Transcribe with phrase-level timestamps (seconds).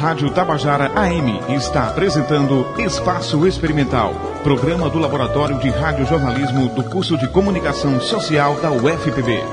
[0.00, 7.28] Rádio Tabajara AM está apresentando Espaço Experimental, programa do Laboratório de Radiojornalismo do curso de
[7.28, 9.44] Comunicação Social da UFPB.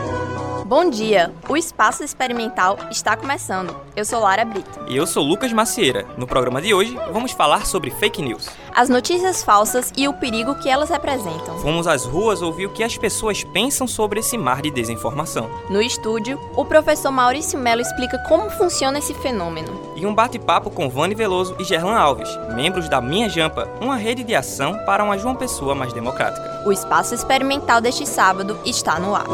[0.65, 1.33] Bom dia!
[1.49, 3.75] O Espaço Experimental está começando.
[3.93, 4.79] Eu sou Lara Brito.
[4.87, 6.05] E eu sou Lucas Macieira.
[6.17, 8.49] No programa de hoje, vamos falar sobre fake news.
[8.77, 11.57] As notícias falsas e o perigo que elas representam.
[11.57, 15.49] Fomos às ruas ouvir o que as pessoas pensam sobre esse mar de desinformação.
[15.67, 19.73] No estúdio, o professor Maurício Melo explica como funciona esse fenômeno.
[19.95, 24.23] E um bate-papo com Vani Veloso e Gerlan Alves, membros da Minha Jampa, uma rede
[24.23, 26.61] de ação para uma João Pessoa mais democrática.
[26.63, 29.25] O Espaço Experimental deste sábado está no ar.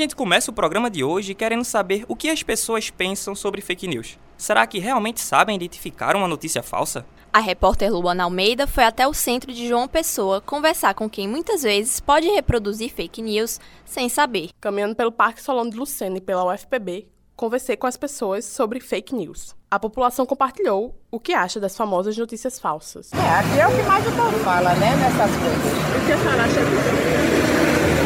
[0.00, 3.86] Gente começa o programa de hoje querendo saber o que as pessoas pensam sobre fake
[3.86, 4.18] news.
[4.36, 7.04] Será que realmente sabem identificar uma notícia falsa?
[7.30, 11.62] A repórter Luana Almeida foi até o centro de João Pessoa conversar com quem muitas
[11.62, 14.48] vezes pode reproduzir fake news sem saber.
[14.58, 19.14] Caminhando pelo Parque Solano de Lucena e pela UFPB, conversei com as pessoas sobre fake
[19.14, 19.54] news.
[19.70, 23.10] A população compartilhou o que acha das famosas notícias falsas.
[23.12, 26.02] É, aqui é o que mais o povo fala, né, nessas coisas.
[26.02, 27.59] O que a senhora acha disso?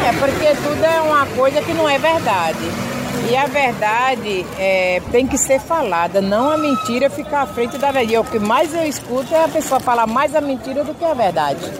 [0.05, 2.59] É porque tudo é uma coisa que não é verdade.
[3.27, 7.91] E a verdade é, tem que ser falada, não a mentira ficar à frente da
[7.91, 8.17] verdade.
[8.19, 11.15] O que mais eu escuto é a pessoa falar mais a mentira do que a
[11.15, 11.71] verdade.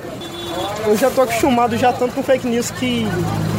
[0.87, 3.05] Eu já tô acostumado já tanto com fake news que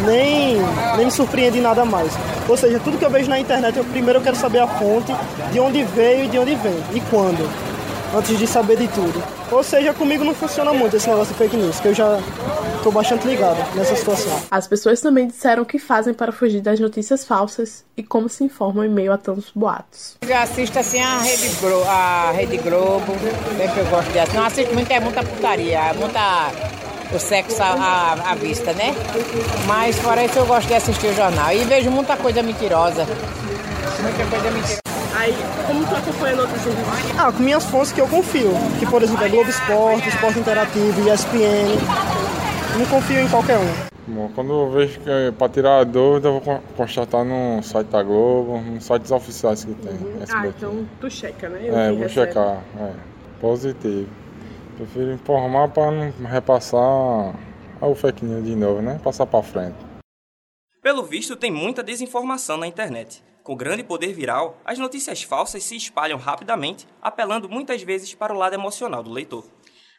[0.05, 0.57] nem,
[0.97, 2.13] nem me surpreende nada mais.
[2.49, 5.15] Ou seja, tudo que eu vejo na internet, eu primeiro eu quero saber a fonte,
[5.53, 7.49] de onde veio e de onde vem, e quando,
[8.17, 9.23] antes de saber de tudo.
[9.51, 12.19] Ou seja, comigo não funciona muito esse negócio de fake news, que eu já
[12.83, 14.43] tô bastante ligado nessa situação.
[14.51, 18.45] As pessoas também disseram o que fazem para fugir das notícias falsas e como se
[18.45, 20.17] informam em meio a tantos boatos.
[20.23, 23.13] Eu assisto assim a Rede, Glo a Rede Globo,
[23.57, 24.37] sempre eu gosto de assistir.
[24.37, 26.51] Não assisto muito, é muita putaria, é muita
[27.15, 28.95] o sexo à, à, à vista, né?
[29.67, 31.53] Mas fora isso eu gosto de assistir o jornal.
[31.53, 33.07] E vejo muita coisa mentirosa.
[34.01, 34.96] Muita coisa mentirosa.
[35.19, 35.33] Aí,
[35.67, 36.83] como tu acompanha notícias de
[37.19, 41.09] Ah, com minhas fontes que eu confio, que por exemplo é Globo Esporte, Esporte Interativo,
[41.09, 41.77] ESPN.
[42.79, 43.87] Não confio em qualquer um.
[44.09, 47.61] Bom, quando eu vejo que é para tirar a dúvida, eu vou con- constatar no
[47.63, 49.95] site da Globo, nos sites oficiais que tem.
[49.95, 50.33] SBT.
[50.35, 51.89] Ah, então tu checa, né?
[51.89, 52.59] É, vou checar.
[52.79, 52.93] É,
[53.41, 54.09] positivo.
[54.77, 57.35] Prefiro informar para não repassar
[57.81, 59.01] o fake news de novo, né?
[59.03, 59.75] Passar para frente.
[60.83, 63.25] Pelo visto, tem muita desinformação na internet.
[63.47, 68.37] Com grande poder viral, as notícias falsas se espalham rapidamente, apelando muitas vezes para o
[68.37, 69.47] lado emocional do leitor.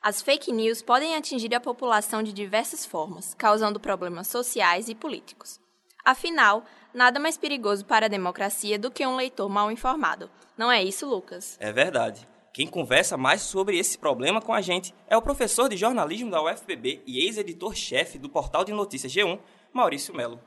[0.01, 5.61] As fake news podem atingir a população de diversas formas, causando problemas sociais e políticos.
[6.03, 10.29] Afinal, nada mais perigoso para a democracia do que um leitor mal informado.
[10.57, 11.55] Não é isso, Lucas?
[11.61, 12.27] É verdade.
[12.51, 16.43] Quem conversa mais sobre esse problema com a gente é o professor de jornalismo da
[16.43, 19.39] UFPB e ex-editor-chefe do portal de notícias G1,
[19.71, 20.37] Maurício Melo.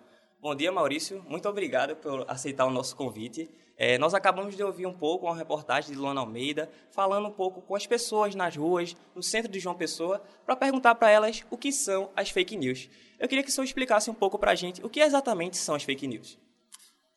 [0.43, 1.23] Bom dia, Maurício.
[1.29, 3.51] Muito obrigado por aceitar o nosso convite.
[3.77, 7.61] É, nós acabamos de ouvir um pouco uma reportagem de Luana Almeida, falando um pouco
[7.61, 11.59] com as pessoas nas ruas, no centro de João Pessoa, para perguntar para elas o
[11.59, 12.89] que são as fake news.
[13.19, 15.75] Eu queria que o senhor explicasse um pouco para a gente o que exatamente são
[15.75, 16.39] as fake news.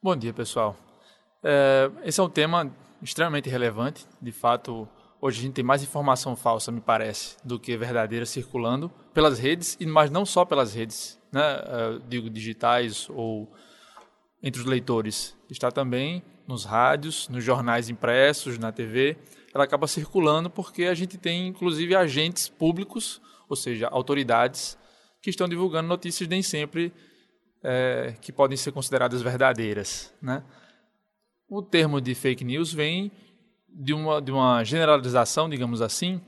[0.01, 0.75] Bom dia, pessoal.
[1.41, 4.05] É, esse é um tema extremamente relevante.
[4.21, 4.85] De fato,
[5.23, 9.77] hoje a gente tem mais informação falsa, me parece, do que verdadeira circulando pelas redes,
[9.87, 13.49] mas não só pelas redes, né, é, digo digitais ou
[14.43, 15.33] entre os leitores.
[15.49, 19.15] Está também nos rádios, nos jornais impressos, na TV.
[19.53, 24.77] Ela acaba circulando porque a gente tem, inclusive, agentes públicos, ou seja, autoridades,
[25.21, 26.91] que estão divulgando notícias nem sempre
[27.63, 30.13] é, que podem ser consideradas verdadeiras.
[30.21, 30.43] Né?
[31.47, 33.09] O termo de fake news vem
[33.73, 36.21] de uma, de uma generalização, digamos assim,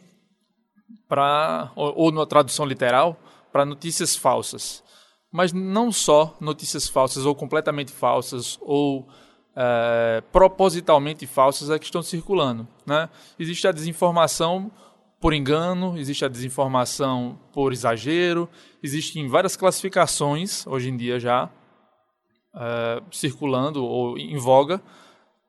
[1.08, 3.18] pra, ou, ou tradução literal,
[3.52, 4.84] para notícias falsas.
[5.32, 9.08] Mas não só notícias falsas ou completamente falsas ou
[9.56, 12.68] é, propositalmente falsas é que estão circulando.
[12.86, 13.10] Né?
[13.40, 14.72] Existe a desinformação
[15.20, 18.50] por engano, existe a desinformação por exagero,
[18.84, 21.50] existem várias classificações hoje em dia já
[22.56, 24.82] é, circulando ou em voga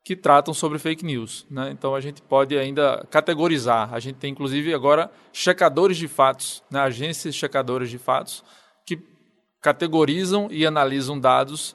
[0.07, 1.45] que tratam sobre fake news.
[1.51, 1.71] Né?
[1.73, 3.93] Então a gente pode ainda categorizar.
[3.93, 6.79] A gente tem inclusive agora checadores de fatos, né?
[6.79, 8.45] agências checadoras de fatos
[8.85, 9.01] que
[9.61, 11.75] categorizam e analisam dados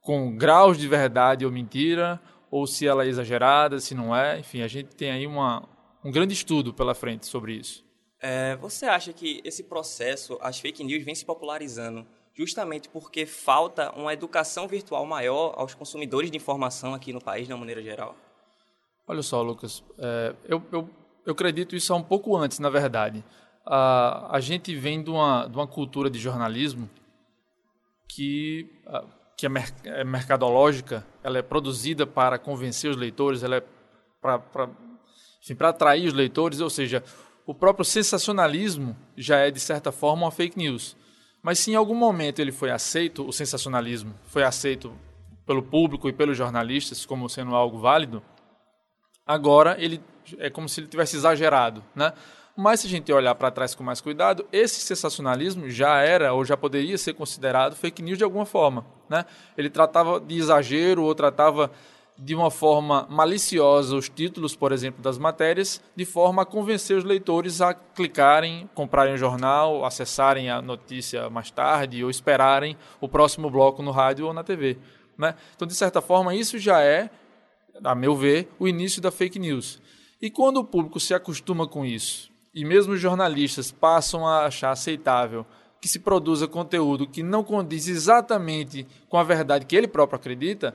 [0.00, 2.18] com graus de verdade ou mentira,
[2.50, 4.38] ou se ela é exagerada, se não é.
[4.38, 5.68] Enfim, a gente tem aí uma,
[6.02, 7.84] um grande estudo pela frente sobre isso.
[8.18, 12.06] É, você acha que esse processo, as fake news, vem se popularizando
[12.38, 17.52] justamente porque falta uma educação virtual maior aos consumidores de informação aqui no país, de
[17.52, 18.14] uma maneira geral?
[19.08, 20.88] Olha só, Lucas, é, eu, eu,
[21.26, 23.24] eu acredito isso há um pouco antes, na verdade.
[23.66, 26.88] A, a gente vem de uma, de uma cultura de jornalismo
[28.08, 28.70] que,
[29.36, 33.64] que é, mer é mercadológica, ela é produzida para convencer os leitores, ela é
[34.20, 37.02] para atrair os leitores, ou seja,
[37.44, 40.96] o próprio sensacionalismo já é, de certa forma, uma fake news.
[41.48, 44.92] Mas se em algum momento ele foi aceito, o sensacionalismo foi aceito
[45.46, 48.22] pelo público e pelos jornalistas como sendo algo válido,
[49.26, 49.98] agora ele
[50.36, 52.12] é como se ele tivesse exagerado, né?
[52.54, 56.44] Mas se a gente olhar para trás com mais cuidado, esse sensacionalismo já era ou
[56.44, 59.24] já poderia ser considerado fake news de alguma forma, né?
[59.56, 61.70] Ele tratava de exagero ou tratava
[62.18, 67.04] de uma forma maliciosa os títulos, por exemplo, das matérias, de forma a convencer os
[67.04, 73.48] leitores a clicarem, comprarem o jornal, acessarem a notícia mais tarde ou esperarem o próximo
[73.48, 74.78] bloco no rádio ou na TV.
[75.16, 75.34] Né?
[75.54, 77.08] Então, de certa forma, isso já é,
[77.84, 79.80] a meu ver, o início da fake news.
[80.20, 84.72] E quando o público se acostuma com isso, e mesmo os jornalistas passam a achar
[84.72, 85.46] aceitável
[85.80, 90.74] que se produza conteúdo que não condiz exatamente com a verdade que ele próprio acredita,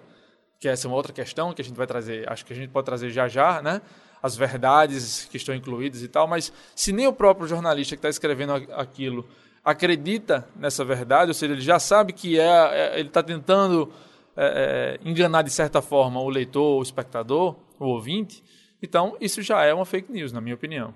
[0.64, 2.70] que essa é uma outra questão que a gente vai trazer, acho que a gente
[2.70, 3.82] pode trazer já já, né?
[4.22, 8.08] As verdades que estão incluídas e tal, mas se nem o próprio jornalista que está
[8.08, 9.28] escrevendo aquilo
[9.62, 13.92] acredita nessa verdade, ou seja, ele já sabe que é, é ele está tentando
[14.38, 18.42] é, é, enganar de certa forma o leitor, o espectador, o ouvinte,
[18.82, 20.94] então isso já é uma fake news, na minha opinião.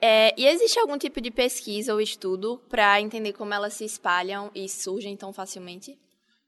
[0.00, 4.52] É, e existe algum tipo de pesquisa ou estudo para entender como elas se espalham
[4.54, 5.98] e surgem tão facilmente?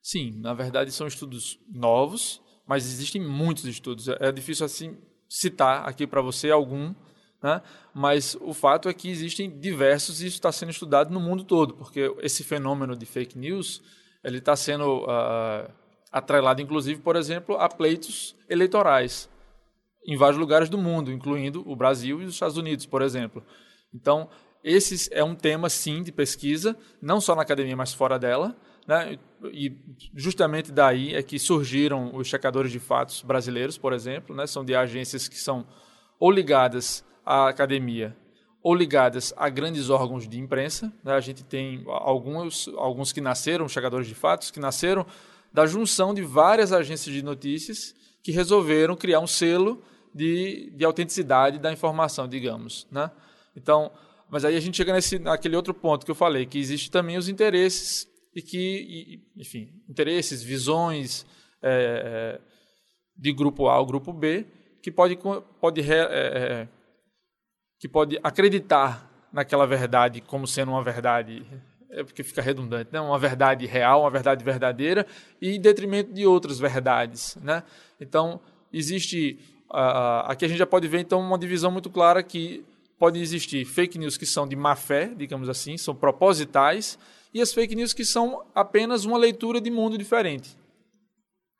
[0.00, 2.40] Sim, na verdade são estudos novos
[2.72, 4.08] mas existem muitos estudos.
[4.08, 4.96] É, é difícil assim
[5.28, 6.94] citar aqui para você algum,
[7.42, 7.60] né?
[7.92, 11.74] mas o fato é que existem diversos e isso está sendo estudado no mundo todo,
[11.74, 13.82] porque esse fenômeno de fake news
[14.24, 15.70] ele está sendo uh,
[16.10, 19.28] atrelado, inclusive, por exemplo, a pleitos eleitorais
[20.06, 23.44] em vários lugares do mundo, incluindo o Brasil e os Estados Unidos, por exemplo.
[23.92, 24.30] Então,
[24.64, 28.56] esse é um tema, sim, de pesquisa, não só na academia, mas fora dela,
[28.86, 29.18] né?
[29.52, 29.76] E
[30.14, 34.46] justamente daí é que surgiram os checadores de fatos brasileiros, por exemplo, né?
[34.46, 35.66] são de agências que são
[36.18, 38.16] ou ligadas à academia
[38.62, 40.92] ou ligadas a grandes órgãos de imprensa.
[41.02, 41.12] Né?
[41.12, 45.04] A gente tem alguns, alguns que nasceram, checadores de fatos, que nasceram
[45.52, 49.82] da junção de várias agências de notícias que resolveram criar um selo
[50.14, 52.86] de, de autenticidade da informação, digamos.
[52.90, 53.10] Né?
[53.56, 53.90] Então,
[54.30, 57.18] mas aí a gente chega nesse, naquele outro ponto que eu falei, que existe também
[57.18, 61.26] os interesses e que, enfim, interesses, visões
[61.62, 62.40] é, é,
[63.16, 64.46] de grupo A ou grupo B
[64.82, 65.16] que pode,
[65.60, 66.68] pode, é, é,
[67.78, 71.46] que pode acreditar naquela verdade como sendo uma verdade,
[71.90, 73.00] é porque fica redundante, né?
[73.00, 75.06] uma verdade real, uma verdade verdadeira,
[75.40, 77.36] e em detrimento de outras verdades.
[77.40, 77.62] Né?
[78.00, 78.40] Então,
[78.72, 79.38] existe.
[79.70, 82.62] Uh, aqui a gente já pode ver então uma divisão muito clara que
[82.98, 86.98] pode existir fake news que são de má fé, digamos assim, são propositais,
[87.32, 90.56] e as fake news que são apenas uma leitura de mundo diferente.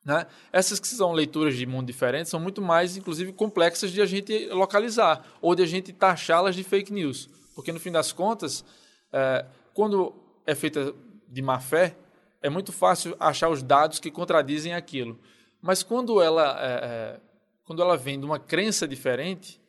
[0.05, 0.27] Né?
[0.53, 4.47] Essas que são leituras de mundo diferente são muito mais, inclusive, complexas de a gente
[4.49, 7.29] localizar ou de a gente taxá-las de fake news.
[7.55, 8.65] Porque, no fim das contas,
[9.13, 10.13] é, quando
[10.45, 10.93] é feita
[11.29, 11.97] de má fé,
[12.43, 15.19] é muito fácil achar os dados que contradizem aquilo.
[15.61, 17.21] Mas quando ela, é, é,
[17.65, 19.61] quando ela vem de uma crença diferente,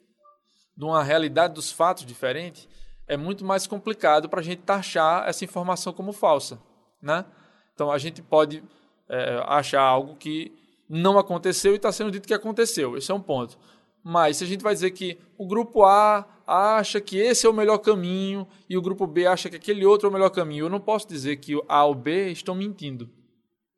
[0.75, 2.67] de uma realidade dos fatos diferente,
[3.07, 6.59] é muito mais complicado para a gente taxar essa informação como falsa.
[7.01, 7.25] Né?
[7.73, 8.63] Então, a gente pode
[9.09, 10.51] é, achar algo que
[10.89, 12.97] não aconteceu e está sendo dito que aconteceu.
[12.97, 13.57] Esse é um ponto.
[14.03, 17.53] Mas se a gente vai dizer que o grupo A acha que esse é o
[17.53, 20.69] melhor caminho e o grupo B acha que aquele outro é o melhor caminho, eu
[20.69, 23.09] não posso dizer que o A ou B estão mentindo.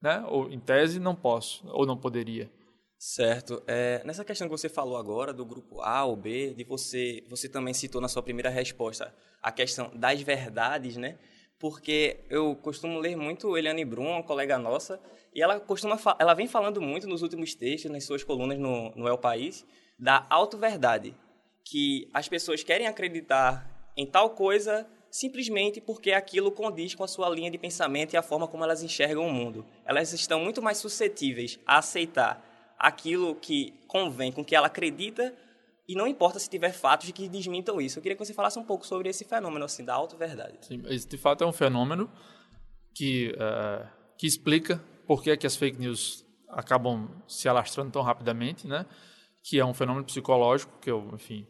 [0.02, 0.24] Né?
[0.28, 2.52] Ou, em tese, não posso, ou não poderia.
[2.98, 3.62] Certo.
[3.68, 7.48] É, nessa questão que você falou agora do grupo A ou B, de você, você
[7.50, 11.18] também citou na sua primeira resposta a questão das verdades, né?
[11.60, 15.00] Porque eu costumo ler muito Eliane Brum, uma colega nossa,
[15.34, 19.08] e ela costuma ela vem falando muito nos últimos textos, nas suas colunas no, no
[19.08, 19.66] El País,
[20.00, 21.16] da auto-verdade,
[21.64, 27.30] que as pessoas querem acreditar em tal coisa simplesmente porque aquilo condiz com a sua
[27.30, 29.66] linha de pensamento e a forma como elas enxergam o mundo.
[29.86, 35.34] Elas estão muito mais suscetíveis a aceitar aquilo que convém com que ela acredita
[35.88, 38.00] e não importa se tiver fatos que desmintam isso.
[38.00, 40.58] Eu queria que você falasse um pouco sobre esse fenômeno assim da auto-verdade.
[40.62, 42.10] Sim, esse de fato é um fenômeno
[42.94, 48.02] que, uh, que explica por que, é que as fake news acabam se alastrando tão
[48.02, 48.86] rapidamente, né?
[49.48, 51.46] que é um fenômeno psicológico, que eu, enfim,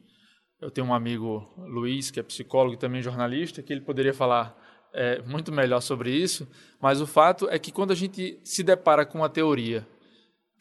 [0.61, 4.53] eu tenho um amigo, Luiz, que é psicólogo e também jornalista, que ele poderia falar
[4.93, 6.45] é, muito melhor sobre isso,
[6.81, 9.87] mas o fato é que quando a gente se depara com uma teoria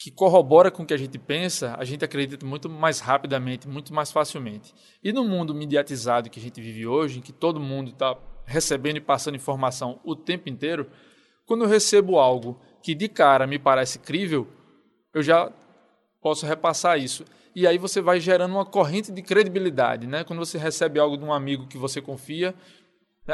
[0.05, 3.95] que corrobora com o que a gente pensa, a gente acredita muito mais rapidamente, muito
[3.95, 4.75] mais facilmente.
[5.03, 8.99] E no mundo mediatizado que a gente vive hoje, em que todo mundo está recebendo
[8.99, 10.91] e passando informação o tempo inteiro,
[11.47, 14.47] quando eu recebo algo que de cara me parece crível,
[15.15, 15.51] eu já
[16.21, 17.25] posso repassar isso.
[17.57, 20.23] E aí você vai gerando uma corrente de credibilidade, né?
[20.23, 22.55] Quando você recebe algo de um amigo que você confia?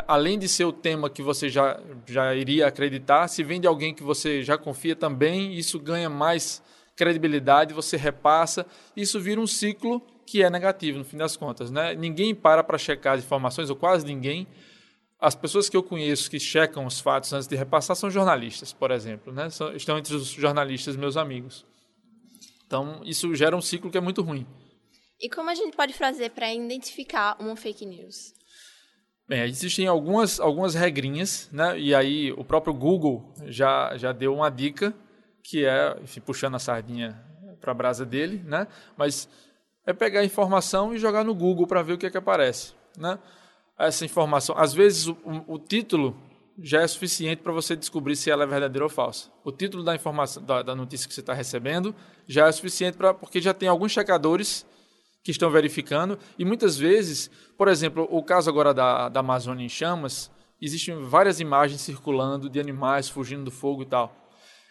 [0.06, 3.94] Além de ser o tema que você já, já iria acreditar, se vem de alguém
[3.94, 6.62] que você já confia também, isso ganha mais
[6.94, 8.66] credibilidade, você repassa,
[8.97, 11.94] isso vira um ciclo que é negativo no fim das contas, né?
[11.94, 14.47] Ninguém para para checar as informações, ou quase ninguém.
[15.18, 18.90] As pessoas que eu conheço que checam os fatos antes de repassar são jornalistas, por
[18.90, 19.50] exemplo, né?
[19.50, 21.66] São, estão entre os jornalistas meus amigos.
[22.64, 24.47] Então, isso gera um ciclo que é muito ruim.
[25.20, 28.32] E como a gente pode fazer para identificar uma fake news?
[29.30, 31.78] Bem, existem algumas, algumas regrinhas, né?
[31.78, 34.92] E aí o próprio Google já, já deu uma dica,
[35.40, 37.16] que é, enfim, puxando a sardinha
[37.60, 38.66] para a brasa dele, né?
[38.96, 39.28] Mas
[39.87, 42.72] é pegar a informação e jogar no Google para ver o que é que aparece,
[42.99, 43.20] né?
[43.78, 46.16] Essa informação, às vezes o, o título
[46.60, 49.30] já é suficiente para você descobrir se ela é verdadeira ou falsa.
[49.44, 51.94] O título da informação da, da notícia que você está recebendo
[52.26, 54.66] já é suficiente para porque já tem alguns checadores
[55.22, 56.18] que estão verificando.
[56.38, 61.40] E muitas vezes, por exemplo, o caso agora da, da Amazônia em chamas, existem várias
[61.40, 64.16] imagens circulando de animais fugindo do fogo e tal.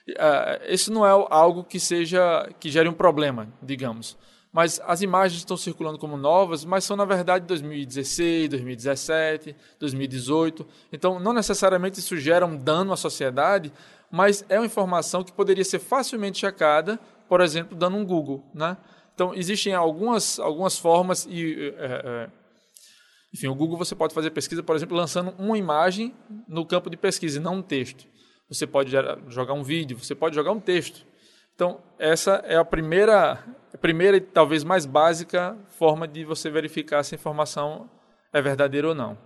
[0.10, 4.18] Uh, isso não é algo que seja que gere um problema, digamos.
[4.52, 10.66] Mas as imagens estão circulando como novas, mas são na verdade 2016, 2017, 2018.
[10.92, 13.72] Então, não necessariamente isso gera um dano à sociedade,
[14.10, 18.76] mas é uma informação que poderia ser facilmente checada, por exemplo, dando um Google, né?
[19.20, 21.74] Então, existem algumas, algumas formas e...
[21.78, 22.30] É, é,
[23.34, 26.16] enfim, o Google você pode fazer pesquisa, por exemplo, lançando uma imagem
[26.48, 28.08] no campo de pesquisa e não um texto.
[28.48, 28.90] Você pode
[29.28, 31.06] jogar um vídeo, você pode jogar um texto.
[31.54, 37.04] Então, essa é a primeira, a primeira e talvez mais básica forma de você verificar
[37.04, 37.92] se a informação
[38.32, 39.18] é verdadeira ou não.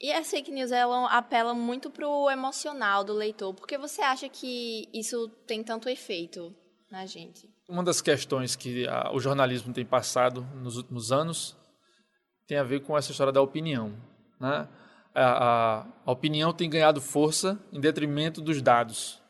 [0.00, 3.52] E as fake news ela apela muito para o emocional do leitor.
[3.52, 6.56] Por que você acha que isso tem tanto efeito
[6.94, 7.50] na gente?
[7.68, 11.56] Uma das questões que a, o jornalismo tem passado nos últimos anos
[12.46, 13.96] tem a ver com essa história da opinião.
[14.40, 14.68] Né?
[15.12, 19.20] A, a, a opinião tem ganhado força em detrimento dos dados.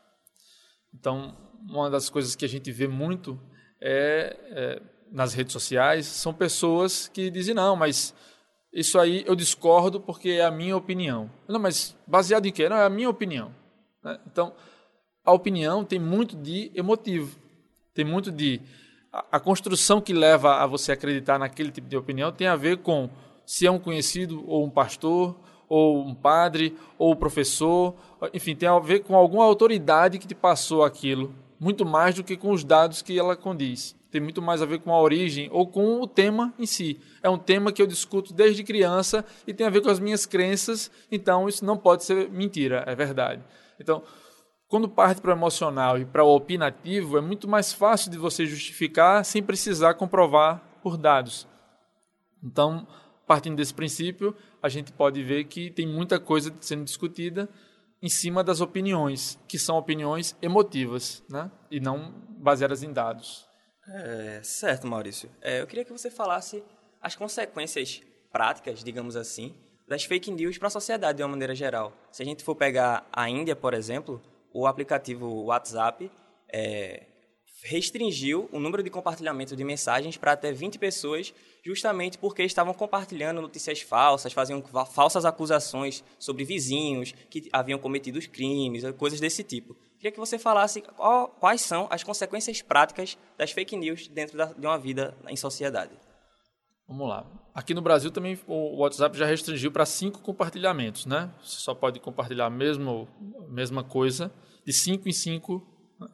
[0.93, 1.35] Então,
[1.67, 3.39] uma das coisas que a gente vê muito
[3.81, 4.81] é, é,
[5.11, 8.13] nas redes sociais são pessoas que dizem não, mas
[8.71, 11.31] isso aí eu discordo porque é a minha opinião.
[11.47, 12.69] Não, mas baseado em quê?
[12.69, 13.55] Não, é a minha opinião.
[14.03, 14.19] Né?
[14.27, 14.53] Então,
[15.23, 17.44] a opinião tem muito de emotivo.
[17.95, 18.61] Tem muito de.
[19.31, 23.09] A, construção que leva a você acreditar naquele tipo de opinião tem a ver com
[23.45, 25.33] se é um conhecido ou um pastor,
[25.69, 27.95] ou um padre, ou um professor,
[28.33, 32.35] enfim, tem a ver com alguma autoridade que te passou aquilo, muito mais do que
[32.35, 33.95] com os dados que ela condiz.
[34.11, 36.99] Tem muito mais a ver com a origem ou com o tema em si.
[37.23, 40.25] É um tema que eu discuto desde criança e tem a ver com as minhas
[40.25, 43.41] crenças, então isso não pode ser mentira, é verdade.
[43.79, 44.03] Então,
[44.67, 48.45] quando parte para o emocional e para o opinativo, é muito mais fácil de você
[48.45, 51.47] justificar sem precisar comprovar por dados.
[52.43, 52.87] Então,
[53.27, 57.49] partindo desse princípio, a gente pode ver que tem muita coisa sendo discutida
[58.01, 61.49] em cima das opiniões, que são opiniões emotivas, né?
[61.71, 63.47] e não baseadas em dados.
[63.87, 65.29] É, certo, Maurício.
[65.41, 66.63] É, eu queria que você falasse
[67.01, 69.55] as consequências práticas, digamos assim,
[69.87, 71.93] das fake news para a sociedade de uma maneira geral.
[72.11, 74.21] Se a gente for pegar a Índia, por exemplo,
[74.55, 76.09] o aplicativo WhatsApp
[76.47, 77.07] é,
[77.61, 83.41] restringiu o número de compartilhamento de mensagens para até 20 pessoas, justamente porque estavam compartilhando
[83.41, 89.75] notícias falsas, faziam falsas acusações sobre vizinhos que haviam cometido crimes, coisas desse tipo.
[89.97, 94.45] Queria que você falasse qual, quais são as consequências práticas das fake news dentro da,
[94.45, 95.91] de uma vida em sociedade.
[96.87, 97.25] Vamos lá.
[97.53, 101.31] Aqui no Brasil também o WhatsApp já restringiu para cinco compartilhamentos, né?
[101.41, 103.07] Você só pode compartilhar a mesma,
[103.49, 104.31] mesma coisa
[104.65, 105.65] de cinco em cinco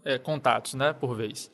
[0.06, 1.52] é, contatos, né, por vez.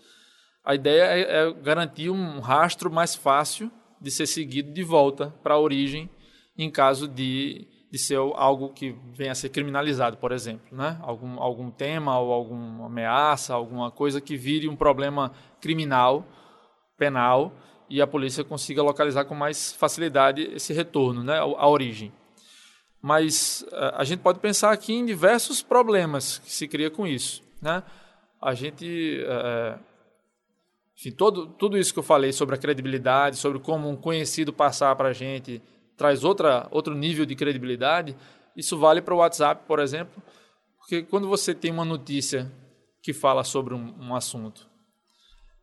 [0.64, 5.56] A ideia é, é garantir um rastro mais fácil de ser seguido de volta para
[5.56, 6.10] a origem
[6.58, 11.00] em caso de, de ser algo que venha a ser criminalizado, por exemplo, né?
[11.02, 15.32] algum, algum tema ou alguma ameaça, alguma coisa que vire um problema
[15.62, 16.28] criminal,
[16.98, 17.54] penal,
[17.90, 22.12] e a polícia consiga localizar com mais facilidade esse retorno, né, a origem.
[23.02, 27.44] Mas eh, a gente pode pensar aqui em diversos problemas que se cria com isso.
[27.62, 27.84] Né?
[28.42, 29.78] A gente, é,
[30.98, 34.96] enfim, todo, tudo isso que eu falei sobre a credibilidade, sobre como um conhecido passar
[34.96, 35.62] para a gente
[35.98, 38.16] traz outra, outro nível de credibilidade,
[38.56, 40.22] Isso vale para o WhatsApp, por exemplo,
[40.80, 42.52] porque quando você tem uma notícia
[43.04, 44.68] que fala sobre um, um assunto,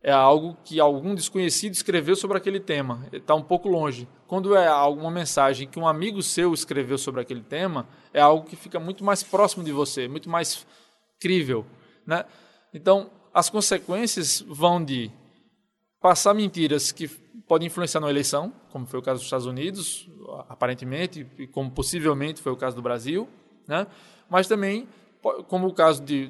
[0.05, 4.07] é algo que algum desconhecido escreveu sobre aquele tema, está um pouco longe.
[4.27, 8.55] Quando é alguma mensagem que um amigo seu escreveu sobre aquele tema, é algo que
[8.55, 10.63] fica muito mais próximo de você, muito mais
[11.19, 11.65] crível.
[12.05, 12.23] Né?
[12.71, 15.09] Então, as consequências vão de
[15.99, 17.07] passar mentiras que
[17.47, 20.07] podem influenciar na eleição, como foi o caso dos Estados Unidos,
[20.47, 23.27] aparentemente, e como possivelmente foi o caso do Brasil,
[23.67, 23.87] né?
[24.29, 24.87] mas também
[25.47, 26.29] como o caso de,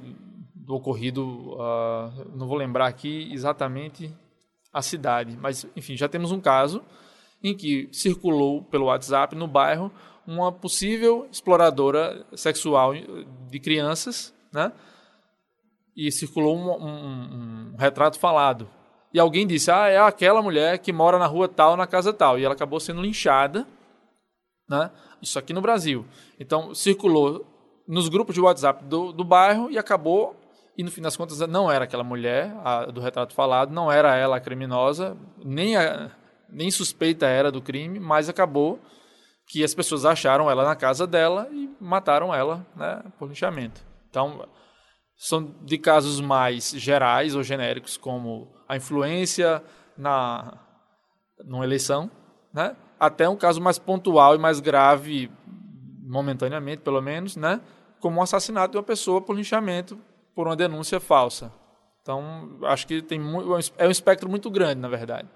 [0.66, 4.12] do ocorrido, uh, não vou lembrar aqui exatamente
[4.74, 6.82] a cidade, mas enfim, já temos um caso
[7.44, 9.92] em que circulou pelo WhatsApp no bairro
[10.26, 12.94] uma possível exploradora sexual
[13.50, 14.72] de crianças, né?
[15.96, 18.68] E circulou um, um, um retrato falado.
[19.14, 22.40] E alguém disse: Ah, é aquela mulher que mora na rua tal, na casa tal.
[22.40, 23.68] E ela acabou sendo linchada,
[24.68, 24.90] né?
[25.22, 26.06] Isso aqui no Brasil.
[26.40, 27.46] Então, circulou
[27.88, 30.36] nos grupos de WhatsApp do, do bairro e acabou
[30.78, 34.16] e no fim das contas não era aquela mulher a, do retrato falado, não era
[34.16, 36.12] ela a criminosa, nem, a,
[36.50, 38.80] nem suspeita era do crime, mas acabou
[39.48, 43.82] que as pessoas acharam ela na casa dela e mataram ela né, por linchamento.
[44.10, 44.48] Então,
[45.16, 49.64] são de casos mais gerais ou genéricos, como a influência
[49.98, 50.60] na
[51.44, 52.10] numa eleição,
[52.54, 55.30] né, até um caso mais pontual e mais grave,
[56.02, 57.62] momentaneamente pelo menos, né,
[58.00, 60.00] como o assassinato de uma pessoa por linchamento
[60.36, 61.52] por uma denúncia falsa.
[62.02, 63.20] Então, acho que tem
[63.78, 65.28] é um espectro muito grande, na verdade.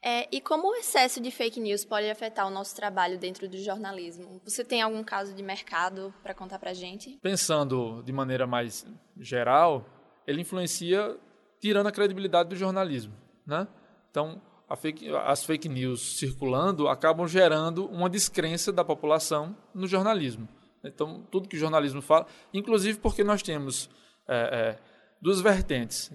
[0.00, 3.58] É, e como o excesso de fake news pode afetar o nosso trabalho dentro do
[3.58, 4.40] jornalismo?
[4.44, 7.18] Você tem algum caso de mercado para contar para a gente?
[7.20, 8.86] Pensando de maneira mais
[9.18, 9.84] geral,
[10.24, 11.18] ele influencia
[11.60, 13.66] tirando a credibilidade do jornalismo, né?
[14.08, 14.40] Então,
[14.76, 20.48] fake, as fake news circulando acabam gerando uma descrença da população no jornalismo.
[20.88, 23.90] Então, tudo que o jornalismo fala, inclusive porque nós temos
[24.28, 24.78] é, é,
[25.20, 26.10] duas vertentes,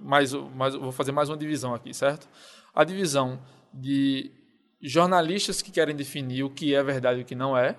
[0.00, 2.28] mas, vou fazer mais uma divisão aqui, certo?
[2.74, 3.40] A divisão
[3.72, 4.30] de
[4.80, 7.76] jornalistas que querem definir o que é verdade e o que não é,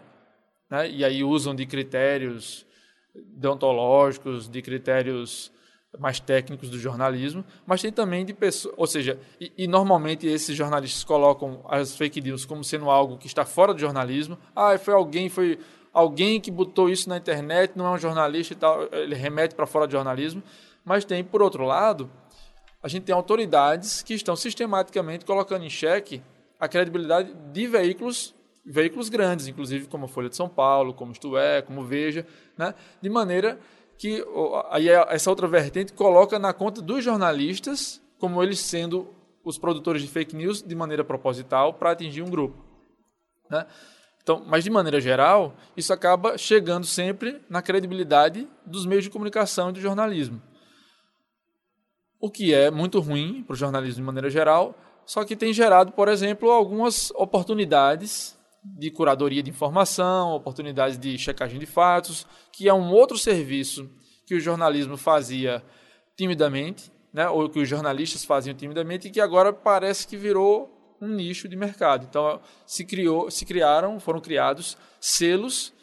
[0.69, 0.89] né?
[0.89, 2.65] e aí usam de critérios
[3.13, 5.51] deontológicos, de critérios
[5.99, 10.55] mais técnicos do jornalismo, mas tem também de pessoas, ou seja, e, e, normalmente esses
[10.55, 14.37] jornalistas colocam as fake news como sendo algo que está fora do jornalismo.
[14.55, 15.59] Ah, foi alguém, foi
[15.93, 19.65] alguém que botou isso na internet, não é um jornalista e tal, ele remete para
[19.65, 20.41] fora do jornalismo.
[20.83, 22.09] Mas tem, por outro lado,
[22.81, 26.21] a gente tem autoridades que estão sistematicamente colocando em xeque
[26.59, 28.33] a credibilidade de veículos
[28.65, 32.25] veículos grandes, inclusive como a Folha de São Paulo, como Isto É, como Veja,
[32.57, 32.73] né?
[33.01, 33.59] de maneira
[33.97, 34.23] que
[34.69, 40.01] aí é, essa outra vertente coloca na conta dos jornalistas como eles sendo os produtores
[40.01, 42.57] de fake news de maneira proposital para atingir um grupo.
[43.49, 43.65] Né?
[44.23, 49.69] Então, mas de maneira geral, isso acaba chegando sempre na credibilidade dos meios de comunicação
[49.69, 50.41] e do jornalismo.
[52.21, 54.73] O que é muito ruim para o jornalismo de maneira geral,
[55.05, 61.59] só que tem gerado, por exemplo, algumas oportunidades de curadoria de informação, oportunidades de checagem
[61.59, 63.89] de fatos, que é um outro serviço
[64.25, 65.61] que o jornalismo fazia
[66.15, 70.72] timidamente, né, ou que os jornalistas faziam timidamente e que agora parece que virou
[71.03, 72.05] um nicho de mercado.
[72.09, 75.73] Então se criou, se criaram, foram criados selos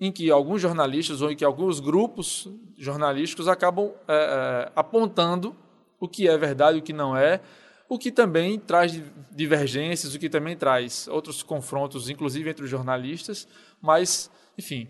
[0.00, 5.56] em que alguns jornalistas ou em que alguns grupos jornalísticos acabam é, é, apontando
[6.00, 7.40] o que é verdade e o que não é,
[7.88, 13.46] o que também traz divergências, o que também traz outros confrontos, inclusive entre os jornalistas,
[13.80, 14.88] mas, enfim,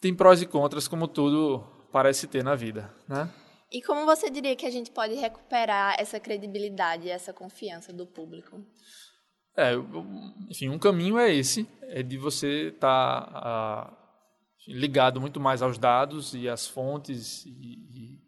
[0.00, 3.28] tem prós e contras, como tudo parece ter na vida, né?
[3.70, 8.64] E como você diria que a gente pode recuperar essa credibilidade, essa confiança do público?
[9.54, 9.72] É,
[10.48, 13.98] enfim, um caminho é esse, é de você estar tá,
[14.66, 18.18] ligado muito mais aos dados e às fontes e, e,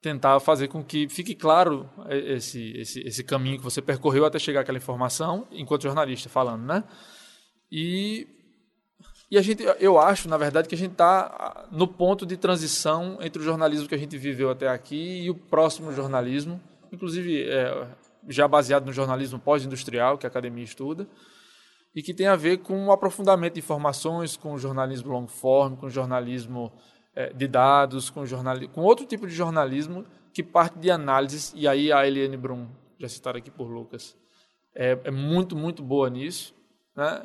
[0.00, 4.60] tentar fazer com que fique claro esse, esse, esse caminho que você percorreu até chegar
[4.60, 6.84] àquela informação, enquanto jornalista falando, né?
[7.70, 8.35] E
[9.30, 13.18] e a gente, eu acho, na verdade, que a gente está no ponto de transição
[13.20, 16.60] entre o jornalismo que a gente viveu até aqui e o próximo jornalismo,
[16.92, 17.88] inclusive é,
[18.28, 21.08] já baseado no jornalismo pós-industrial, que a academia estuda,
[21.92, 25.74] e que tem a ver com o aprofundamento de informações, com o jornalismo long form,
[25.74, 26.72] com o jornalismo
[27.14, 31.66] é, de dados, com, jornalismo, com outro tipo de jornalismo que parte de análises, e
[31.66, 34.14] aí a Eliane Brum, já citada aqui por Lucas,
[34.74, 36.54] é, é muito, muito boa nisso,
[36.94, 37.22] né?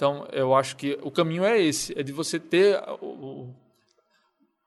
[0.00, 3.54] Então, eu acho que o caminho é esse, é de você ter o,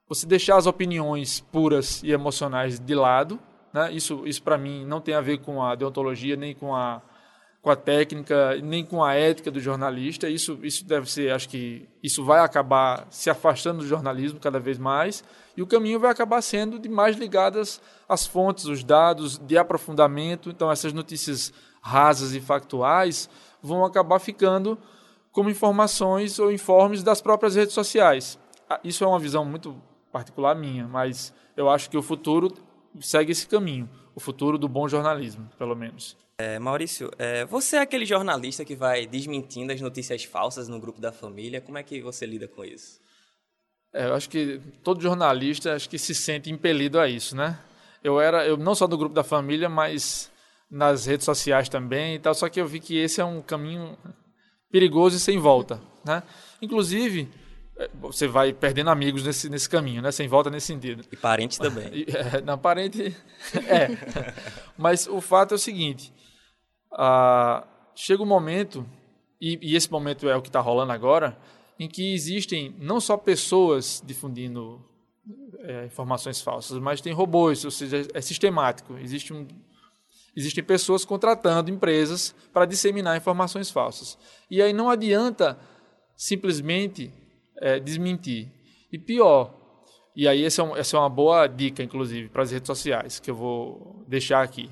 [0.08, 3.40] você deixar as opiniões puras e emocionais de lado,
[3.74, 3.92] né?
[3.92, 7.02] Isso, isso para mim não tem a ver com a deontologia nem com a
[7.64, 10.30] com a técnica, nem com a ética do jornalista.
[10.30, 14.78] Isso, isso deve ser, acho que isso vai acabar se afastando do jornalismo cada vez
[14.78, 15.24] mais
[15.58, 20.52] e o caminho vai acabar sendo de mais ligadas às fontes, os dados de aprofundamento.
[20.52, 23.28] Então, essas notícias rasas e factuais
[23.64, 24.78] vão acabar ficando
[25.34, 28.40] como informações ou informes das próprias redes sociais.
[28.70, 29.76] Ah, isso é uma visão muito
[30.12, 32.54] particular minha, mas eu acho que o futuro
[33.02, 36.16] segue esse caminho, o futuro do bom jornalismo, pelo menos.
[36.38, 41.02] É, Maurício, é, você é aquele jornalista que vai desmentindo as notícias falsas no grupo
[41.02, 41.62] da família.
[41.62, 43.00] Como é que você lida com isso?
[43.92, 47.60] É, eu acho que todo jornalista acho que se sente impelido a isso, né?
[48.04, 50.32] Eu era, eu não só do grupo da família, mas
[50.70, 52.34] nas redes sociais também e tal.
[52.34, 53.98] Só que eu vi que esse é um caminho
[54.74, 56.24] perigoso e sem volta, né?
[56.60, 57.30] Inclusive
[57.78, 60.12] é, você vai perdendo amigos nesse, nesse caminho, né?
[60.12, 61.06] Sem volta nesse sentido.
[61.12, 62.06] E parentes também.
[62.08, 63.16] É, não, parente
[63.68, 64.34] é.
[64.76, 66.12] Mas o fato é o seguinte:
[66.92, 68.84] ah, chega um momento,
[69.40, 71.38] e, e, esse momento é o que está rolando agora,
[71.80, 74.84] em que existem não só pessoas difundindo
[75.60, 78.98] é, informações falsas, mas tem robôs, ou seja, é sistemático.
[78.98, 79.48] Existe um,
[80.36, 84.18] existem pessoas contratando empresas para disseminar informações falsas.
[84.50, 85.58] E aí não adianta
[86.16, 87.14] simplesmente
[87.58, 88.52] é, desmentir.
[88.92, 89.54] E pior,
[90.16, 93.20] e aí essa é, um, essa é uma boa dica, inclusive, para as redes sociais,
[93.20, 94.70] que eu vou deixar aqui.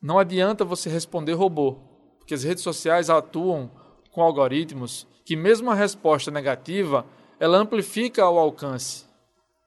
[0.00, 1.76] Não adianta você responder robô,
[2.18, 3.70] porque as redes sociais atuam
[4.12, 7.06] com algoritmos que mesmo a resposta negativa,
[7.38, 9.04] ela amplifica o alcance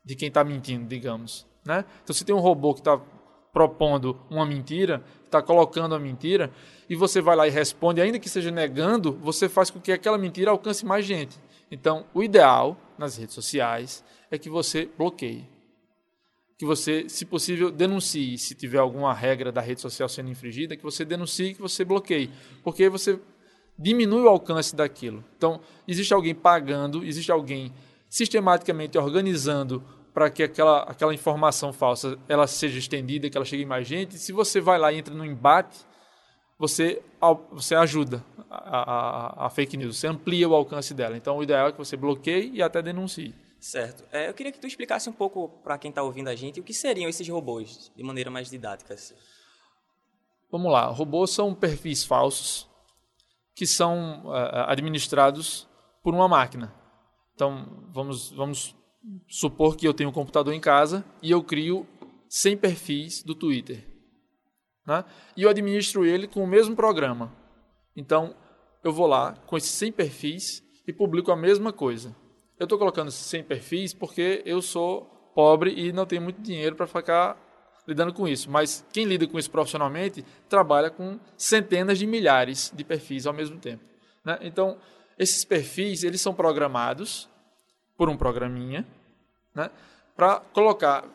[0.04, 1.46] de quem está mentindo, digamos.
[1.66, 1.86] Né?
[2.04, 3.00] Então, se tem um robô que está
[3.54, 6.52] propondo uma mentira, está colocando a mentira,
[6.90, 10.18] e você vai lá e responde, ainda que seja negando, você faz com que aquela
[10.18, 11.40] mentira alcance mais gente.
[11.72, 15.54] Então, o ideal nas redes sociais é que você bloqueie
[16.64, 18.38] que você, se possível, denuncie.
[18.38, 22.30] Se tiver alguma regra da rede social sendo infringida, que você denuncie, que você bloqueie.
[22.64, 23.20] Porque você
[23.78, 25.24] diminui o alcance daquilo.
[25.36, 27.74] Então, existe alguém pagando, existe alguém
[28.08, 33.66] sistematicamente organizando para que aquela, aquela informação falsa ela seja estendida, que ela chegue em
[33.66, 34.18] mais gente.
[34.18, 35.80] Se você vai lá e entra no embate,
[36.58, 37.02] você,
[37.52, 41.18] você ajuda a, a, a fake news, você amplia o alcance dela.
[41.18, 43.34] Então, o ideal é que você bloqueie e até denuncie.
[43.60, 44.04] Certo.
[44.12, 46.64] É, eu queria que tu explicasse um pouco para quem está ouvindo a gente o
[46.64, 48.94] que seriam esses robôs, de maneira mais didática.
[48.94, 49.16] Assim.
[50.52, 50.88] Vamos lá.
[50.88, 52.70] Robôs são perfis falsos
[53.56, 55.68] que são uh, administrados
[56.04, 56.74] por uma máquina.
[57.34, 58.76] Então, vamos, vamos
[59.28, 61.86] supor que eu tenho um computador em casa e eu crio
[62.30, 63.86] 100 perfis do Twitter.
[64.86, 65.04] Né?
[65.36, 67.32] E eu administro ele com o mesmo programa.
[67.96, 68.36] Então,
[68.84, 72.16] eu vou lá com esses 100 perfis e publico a mesma coisa.
[72.60, 76.88] Eu estou colocando 100 perfis porque eu sou pobre e não tenho muito dinheiro para
[76.88, 77.38] ficar
[77.88, 78.50] lidando com isso.
[78.50, 83.58] Mas quem lida com isso profissionalmente trabalha com centenas de milhares de perfis ao mesmo
[83.58, 83.84] tempo.
[84.24, 84.38] Né?
[84.42, 84.78] Então,
[85.18, 87.30] esses perfis eles são programados
[87.98, 88.86] por um programinha
[89.54, 89.70] né?
[90.16, 91.06] para colocar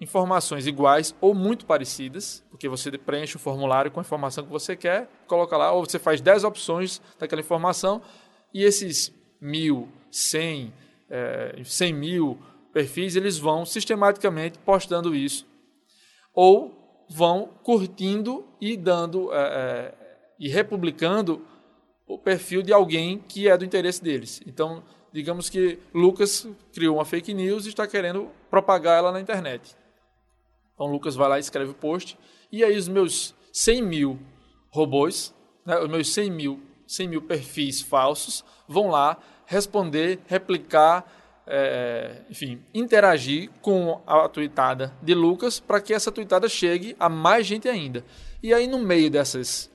[0.00, 4.76] informações iguais ou muito parecidas, porque você preenche o formulário com a informação que você
[4.76, 8.02] quer, coloca lá, ou você faz 10 opções daquela informação,
[8.52, 10.72] e esses mil, cem,
[11.08, 12.38] é, 100 mil
[12.72, 15.46] perfis, eles vão sistematicamente postando isso.
[16.34, 19.94] Ou vão curtindo e dando é, é,
[20.38, 21.42] e republicando
[22.06, 24.40] o perfil de alguém que é do interesse deles.
[24.46, 24.82] Então,
[25.16, 29.74] digamos que Lucas criou uma fake news e está querendo propagar ela na internet.
[30.74, 32.18] Então, Lucas vai lá e escreve o post,
[32.52, 34.20] e aí os meus 100 mil
[34.68, 41.10] robôs, né, os meus 100 mil, 100 mil perfis falsos, vão lá responder, replicar,
[41.46, 47.46] é, enfim, interagir com a tweetada de Lucas para que essa tweetada chegue a mais
[47.46, 48.04] gente ainda.
[48.42, 49.70] E aí, no meio dessas,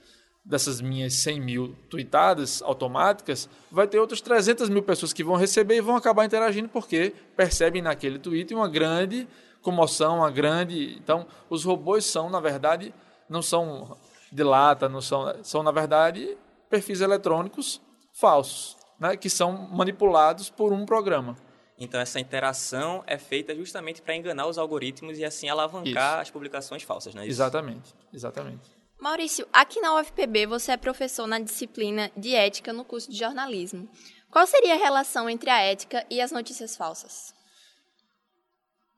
[0.51, 5.77] dessas minhas 100 mil tweetadas automáticas, vai ter outras 300 mil pessoas que vão receber
[5.77, 9.25] e vão acabar interagindo porque percebem naquele tweet uma grande
[9.61, 10.97] comoção, uma grande.
[10.97, 12.93] Então, os robôs são, na verdade,
[13.29, 13.97] não são
[14.29, 16.37] de lata, não são, são na verdade
[16.69, 21.37] perfis eletrônicos falsos né, que são manipulados por um programa.
[21.77, 26.21] Então essa interação é feita justamente para enganar os algoritmos e assim alavancar Isso.
[26.21, 27.33] as publicações falsas, não é isso?
[27.33, 28.80] Exatamente, exatamente.
[29.01, 33.89] Maurício, aqui na UFPB você é professor na disciplina de ética no curso de jornalismo.
[34.29, 37.33] Qual seria a relação entre a ética e as notícias falsas?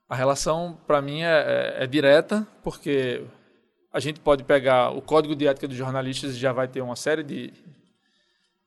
[0.09, 1.27] A relação, para mim, é,
[1.77, 3.25] é, é, direta, porque
[3.91, 6.95] a gente pode pegar o código de ética dos jornalistas e já vai ter uma
[6.95, 7.53] série de,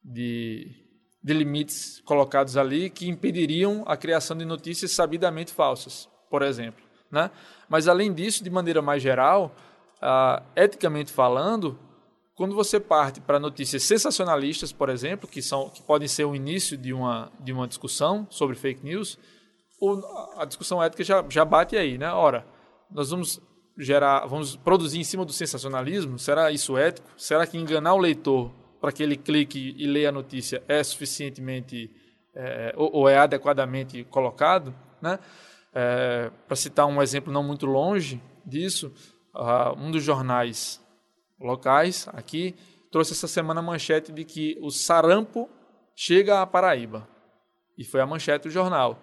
[0.03, 0.87] de
[1.27, 6.85] de limites colocados ali que impediriam a criação de notícias sabidamente falsas, por exemplo.
[7.11, 7.33] Né?
[7.69, 9.53] Mas, além disso, de maneira mais geral,
[10.03, 11.79] uh, eticamente falando,
[12.35, 16.77] quando você parte para notícias sensacionalistas, por exemplo, que, são, que podem ser o início
[16.77, 19.19] de uma, de uma discussão sobre fake news,
[19.81, 20.01] o,
[20.37, 22.11] a discussão ética já, já bate aí, né?
[22.13, 22.47] Ora,
[22.91, 23.41] nós vamos
[23.79, 26.19] gerar, vamos produzir em cima do sensacionalismo?
[26.19, 27.09] Será isso ético?
[27.17, 31.91] Será que enganar o leitor para que ele clique e leia a notícia é suficientemente
[32.35, 34.75] é, ou, ou, é adequadamente colocado?
[35.01, 35.19] Né?
[35.75, 38.93] É, para citar um exemplo não muito longe disso,
[39.37, 40.81] uh, um dos jornais
[41.39, 42.55] locais aqui
[42.91, 45.51] trouxe essa semana a manchete de que o sarampo
[45.95, 47.07] chega à Paraíba.
[47.77, 48.99] E foi a manchete do jornal.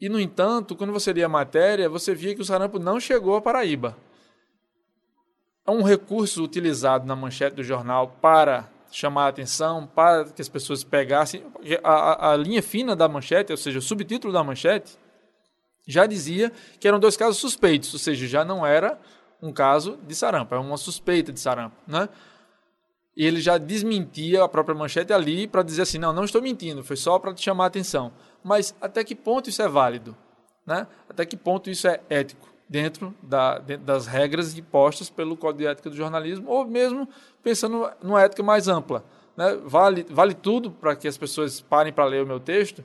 [0.00, 3.36] E, no entanto, quando você lia a matéria, você via que o sarampo não chegou
[3.36, 3.96] à Paraíba.
[5.66, 10.48] É um recurso utilizado na manchete do jornal para chamar a atenção, para que as
[10.48, 11.44] pessoas pegassem.
[11.84, 14.98] A, a, a linha fina da manchete, ou seja, o subtítulo da manchete,
[15.86, 18.98] já dizia que eram dois casos suspeitos, ou seja, já não era
[19.42, 22.08] um caso de sarampo, é uma suspeita de sarampo, né?
[23.14, 26.82] E ele já desmentia a própria manchete ali para dizer assim, não, não estou mentindo,
[26.82, 30.16] foi só para te chamar a atenção mas até que ponto isso é válido?
[30.66, 30.86] Né?
[31.08, 35.66] Até que ponto isso é ético dentro, da, dentro das regras impostas pelo Código de
[35.66, 37.08] Ética do Jornalismo, ou mesmo
[37.42, 39.04] pensando numa ética mais ampla.
[39.36, 39.56] Né?
[39.64, 42.82] Vale, vale tudo para que as pessoas parem para ler o meu texto?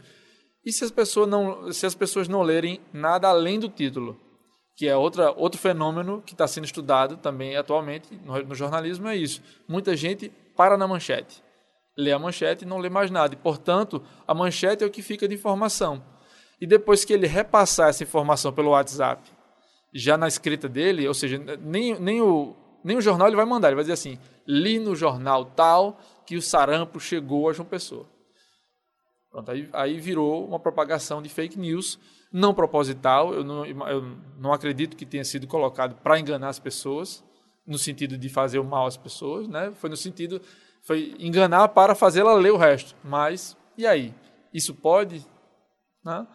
[0.66, 4.20] E se as, pessoas não, se as pessoas não lerem nada além do título?
[4.78, 9.16] Que é outra, outro fenômeno que está sendo estudado também atualmente no, no jornalismo, é
[9.16, 9.42] isso.
[9.68, 11.44] Muita gente para na manchete
[11.98, 13.34] lê a manchete e não lê mais nada.
[13.34, 16.04] E, portanto, a manchete é o que fica de informação.
[16.62, 19.30] E depois que ele repassar essa informação pelo WhatsApp,
[19.94, 23.70] já na escrita dele, ou seja, nem, nem, o, nem o jornal ele vai mandar,
[23.70, 28.08] ele vai dizer assim: li no jornal tal que o sarampo chegou a João Pessoa.
[29.32, 32.00] Pronto, aí, aí virou uma propagação de fake news
[32.32, 33.34] não proposital.
[33.34, 37.24] Eu não, eu não acredito que tenha sido colocado para enganar as pessoas,
[37.66, 39.72] no sentido de fazer o mal às pessoas, né?
[39.76, 40.42] Foi no sentido
[40.88, 42.96] foi enganar para fazê-la ler o resto.
[43.04, 44.14] Mas, e aí?
[44.54, 45.22] Isso pode?
[46.02, 46.26] Né?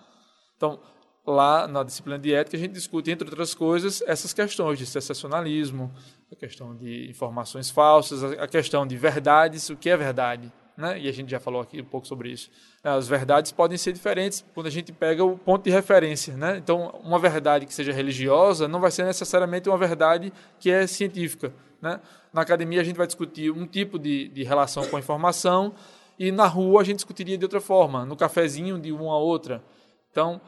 [0.55, 0.79] Então,
[1.27, 5.91] lá na disciplina de ética, a gente discute, entre outras coisas, essas questões de sensacionalismo,
[6.31, 10.53] a questão de informações falsas, a questão de verdades, o que é verdade.
[10.77, 11.01] Né?
[11.01, 12.51] E a gente já falou aqui um pouco sobre isso.
[12.83, 16.35] As verdades podem ser diferentes quando a gente pega o ponto de referência.
[16.37, 16.57] Né?
[16.57, 21.53] Então, uma verdade que seja religiosa não vai ser necessariamente uma verdade que é científica.
[21.81, 22.01] Né?
[22.33, 25.75] Na academia a gente vai discutir um tipo de, de relação com a informação
[26.19, 29.63] e na rua a gente discutiria de outra forma, no cafezinho de uma a outra.
[30.11, 30.41] Então,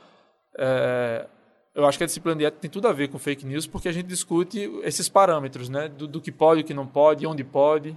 [0.56, 1.26] é,
[1.74, 3.88] eu acho que a disciplina de ética tem tudo a ver com fake news porque
[3.88, 5.88] a gente discute esses parâmetros, né?
[5.88, 7.96] Do, do que pode, o que não pode, onde pode.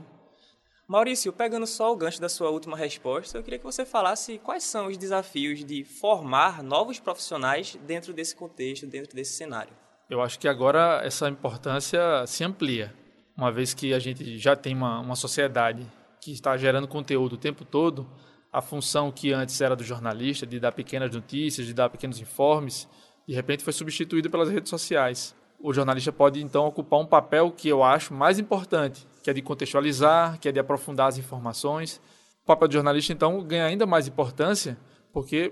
[0.88, 4.64] Maurício, pegando só o gancho da sua última resposta, eu queria que você falasse quais
[4.64, 9.74] são os desafios de formar novos profissionais dentro desse contexto, dentro desse cenário.
[10.10, 12.96] Eu acho que agora essa importância se amplia
[13.36, 15.86] uma vez que a gente já tem uma, uma sociedade
[16.22, 18.10] que está gerando conteúdo o tempo todo,
[18.52, 22.88] a função que antes era do jornalista, de dar pequenas notícias, de dar pequenos informes,
[23.28, 25.36] de repente foi substituída pelas redes sociais.
[25.60, 29.42] O jornalista pode então ocupar um papel que eu acho mais importante, que é de
[29.42, 32.00] contextualizar, que é de aprofundar as informações.
[32.44, 34.78] O papel do jornalista então ganha ainda mais importância,
[35.12, 35.52] porque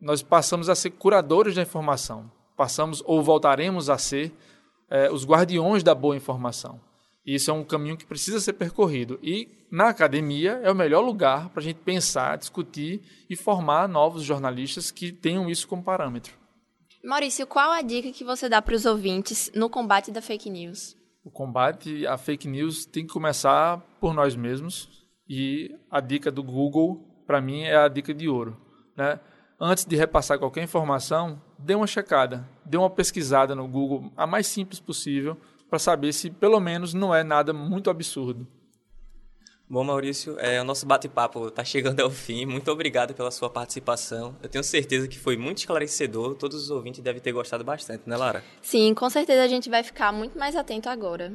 [0.00, 4.32] nós passamos a ser curadores da informação, passamos ou voltaremos a ser
[4.90, 6.78] é, os guardiões da boa informação.
[7.24, 9.18] Isso é um caminho que precisa ser percorrido.
[9.22, 14.22] E na academia é o melhor lugar para a gente pensar, discutir e formar novos
[14.22, 16.43] jornalistas que tenham isso como parâmetro.
[17.04, 20.96] Maurício, qual a dica que você dá para os ouvintes no combate da fake news?
[21.22, 24.88] O combate à fake news tem que começar por nós mesmos
[25.28, 28.56] e a dica do Google, para mim, é a dica de ouro.
[28.96, 29.20] Né?
[29.60, 34.46] Antes de repassar qualquer informação, dê uma checada, dê uma pesquisada no Google, a mais
[34.46, 35.36] simples possível,
[35.68, 38.48] para saber se pelo menos não é nada muito absurdo.
[39.74, 42.46] Bom, Maurício, é, o nosso bate-papo está chegando ao fim.
[42.46, 44.36] Muito obrigado pela sua participação.
[44.40, 46.36] Eu tenho certeza que foi muito esclarecedor.
[46.36, 48.44] Todos os ouvintes devem ter gostado bastante, né, Lara?
[48.62, 51.32] Sim, com certeza a gente vai ficar muito mais atento agora.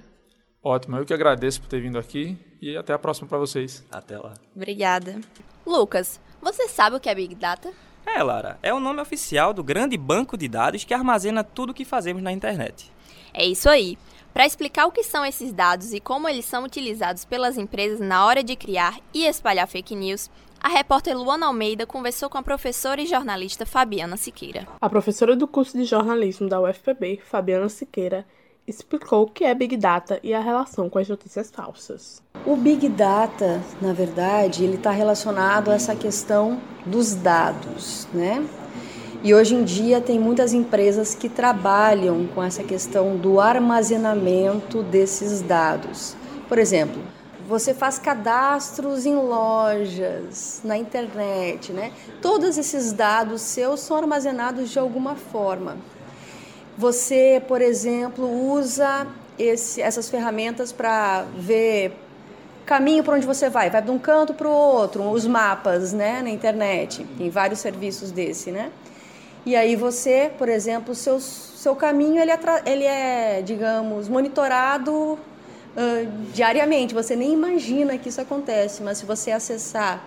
[0.64, 3.84] Ótimo, eu que agradeço por ter vindo aqui e até a próxima para vocês.
[3.92, 4.34] Até lá.
[4.56, 5.20] Obrigada.
[5.66, 7.74] Lucas, você sabe o que é Big Data?
[8.06, 11.74] É, Lara, é o nome oficial do grande banco de dados que armazena tudo o
[11.74, 12.90] que fazemos na internet.
[13.34, 13.98] É isso aí.
[14.34, 18.26] Para explicar o que são esses dados e como eles são utilizados pelas empresas na
[18.26, 20.30] hora de criar e espalhar fake news,
[20.62, 24.68] a repórter Luana Almeida conversou com a professora e jornalista Fabiana Siqueira.
[24.80, 28.26] A professora do curso de jornalismo da UFPB, Fabiana Siqueira,
[28.68, 32.22] explicou o que é Big Data e a relação com as notícias falsas.
[32.46, 38.46] O Big Data, na verdade, ele está relacionado a essa questão dos dados, né?
[39.22, 45.42] E hoje em dia tem muitas empresas que trabalham com essa questão do armazenamento desses
[45.42, 46.16] dados.
[46.48, 47.02] Por exemplo,
[47.46, 51.92] você faz cadastros em lojas, na internet, né?
[52.22, 55.76] Todos esses dados seus são armazenados de alguma forma.
[56.78, 59.06] Você, por exemplo, usa
[59.38, 61.92] esse, essas ferramentas para ver
[62.66, 66.22] caminho para onde você vai, vai de um canto para o outro, os mapas, né,
[66.22, 68.72] na internet, tem vários serviços desse, né?
[69.46, 75.20] E aí você, por exemplo, seu seu caminho ele é, ele é digamos, monitorado uh,
[76.34, 76.94] diariamente.
[76.94, 80.06] Você nem imagina que isso acontece, mas se você acessar,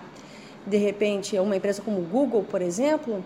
[0.65, 3.23] de repente, uma empresa como o Google, por exemplo,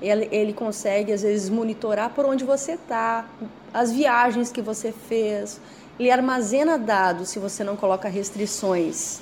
[0.00, 3.28] ele, ele consegue, às vezes, monitorar por onde você está,
[3.72, 5.60] as viagens que você fez.
[5.98, 9.20] Ele armazena dados se você não coloca restrições.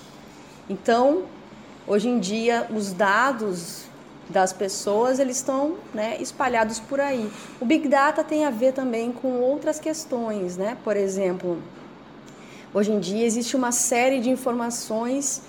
[0.69, 1.25] Então,
[1.87, 3.86] hoje em dia, os dados
[4.29, 7.31] das pessoas eles estão né, espalhados por aí.
[7.61, 10.77] O Big Data tem a ver também com outras questões, né?
[10.83, 11.59] Por exemplo,
[12.77, 15.41] Hoje em dia existe uma série de informações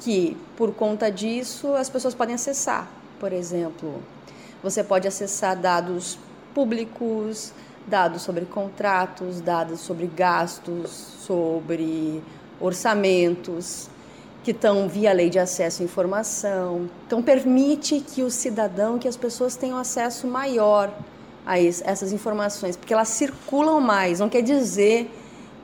[0.00, 2.86] que, por conta disso, as pessoas podem acessar.
[3.18, 4.02] Por exemplo,
[4.62, 6.18] você pode acessar dados
[6.52, 7.54] públicos,
[7.86, 12.22] dados sobre contratos, dados sobre gastos, sobre
[12.60, 13.88] orçamentos,
[14.44, 16.88] que estão via lei de acesso à informação.
[17.06, 20.92] Então, permite que o cidadão, que as pessoas tenham acesso maior
[21.46, 24.20] a essas informações, porque elas circulam mais.
[24.20, 25.10] Não quer dizer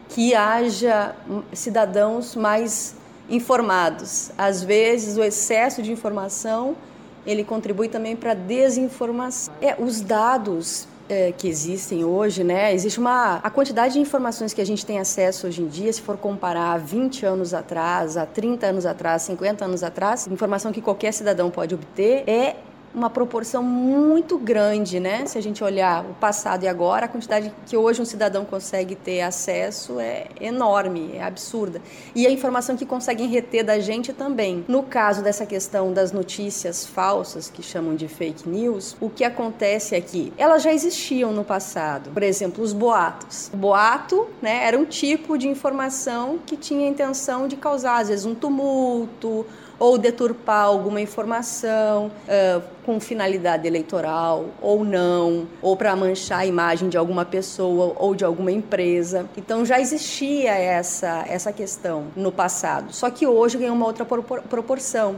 [0.09, 1.15] que haja
[1.53, 2.97] cidadãos mais
[3.29, 4.31] informados.
[4.37, 6.75] Às vezes, o excesso de informação
[7.27, 9.53] ele contribui também para a desinformação.
[9.61, 12.73] É, os dados é, que existem hoje, né?
[12.73, 16.01] Existe uma a quantidade de informações que a gente tem acesso hoje em dia, se
[16.01, 20.81] for comparar a 20 anos atrás, a 30 anos atrás, 50 anos atrás, informação que
[20.81, 22.57] qualquer cidadão pode obter é
[22.95, 25.25] uma proporção muito grande, né?
[25.27, 28.95] Se a gente olhar o passado e agora, a quantidade que hoje um cidadão consegue
[28.95, 31.81] ter acesso é enorme, é absurda.
[32.15, 34.65] E a informação que conseguem reter da gente também.
[34.67, 39.95] No caso dessa questão das notícias falsas, que chamam de fake news, o que acontece
[39.95, 42.11] é que elas já existiam no passado.
[42.11, 43.51] Por exemplo, os boatos.
[43.53, 48.09] O boato, né, era um tipo de informação que tinha a intenção de causar, às
[48.09, 49.47] vezes, um tumulto,
[49.81, 56.91] ou deturpar alguma informação uh, com finalidade eleitoral ou não, ou para manchar a imagem
[56.91, 59.27] de alguma pessoa ou de alguma empresa.
[59.39, 65.17] Então já existia essa, essa questão no passado, só que hoje ganhou uma outra proporção.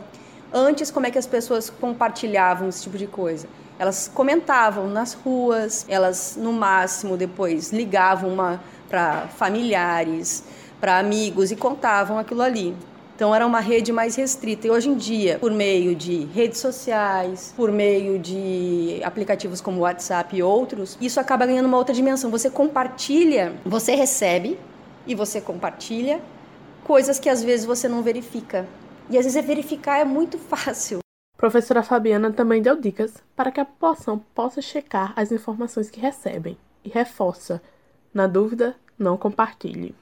[0.55, 3.48] Antes, como é que as pessoas compartilhavam esse tipo de coisa?
[3.79, 8.37] Elas comentavam nas ruas, elas no máximo depois ligavam
[8.88, 10.44] para familiares,
[10.79, 12.77] para amigos e contavam aquilo ali.
[13.22, 14.66] Então era uma rede mais restrita.
[14.66, 20.37] E hoje em dia, por meio de redes sociais, por meio de aplicativos como WhatsApp
[20.37, 22.32] e outros, isso acaba ganhando uma outra dimensão.
[22.32, 24.58] Você compartilha, você recebe
[25.06, 26.20] e você compartilha
[26.82, 28.66] coisas que às vezes você não verifica.
[29.08, 30.98] E às vezes verificar é muito fácil.
[31.37, 36.58] Professora Fabiana também deu dicas para que a população possa checar as informações que recebem
[36.85, 37.62] e reforça:
[38.12, 39.94] na dúvida, não compartilhe.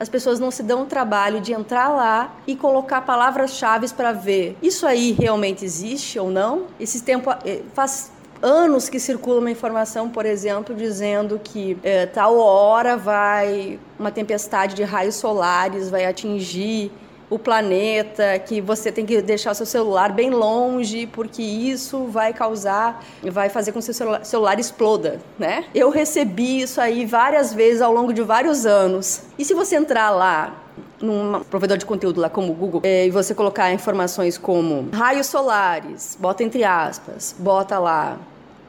[0.00, 4.56] As pessoas não se dão o trabalho de entrar lá e colocar palavras-chave para ver
[4.62, 6.66] isso aí realmente existe ou não.
[6.78, 8.10] Esse tempo eh, faz
[8.42, 14.74] anos que circula uma informação, por exemplo, dizendo que é, tal hora vai uma tempestade
[14.74, 16.92] de raios solares vai atingir
[17.30, 22.32] o planeta, que você tem que deixar o seu celular bem longe, porque isso vai
[22.32, 25.64] causar, vai fazer com que o seu celular, celular exploda, né?
[25.74, 29.22] Eu recebi isso aí várias vezes ao longo de vários anos.
[29.38, 30.54] E se você entrar lá
[31.00, 35.26] num provedor de conteúdo lá como o Google é, e você colocar informações como raios
[35.26, 38.18] solares, bota entre aspas, bota lá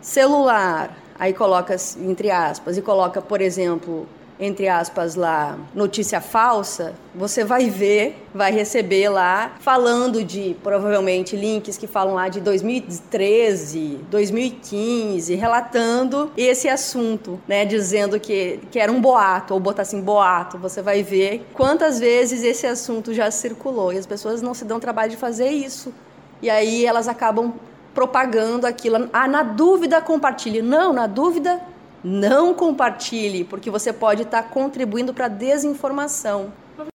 [0.02, 4.08] celular, aí coloca entre aspas e coloca, por exemplo,
[4.40, 11.78] entre aspas, lá, notícia falsa, você vai ver, vai receber lá, falando de, provavelmente, links
[11.78, 19.02] que falam lá de 2013, 2015, relatando esse assunto, né, dizendo que, que era um
[19.02, 23.98] boato, ou botar assim, boato, você vai ver quantas vezes esse assunto já circulou, e
[23.98, 25.94] as pessoas não se dão trabalho de fazer isso.
[26.42, 27.54] E aí elas acabam
[27.94, 29.10] propagando aquilo.
[29.12, 30.62] Ah, na dúvida, compartilhe.
[30.62, 31.60] Não, na dúvida,
[32.04, 36.54] não compartilhe, porque você pode estar contribuindo para a desinformação.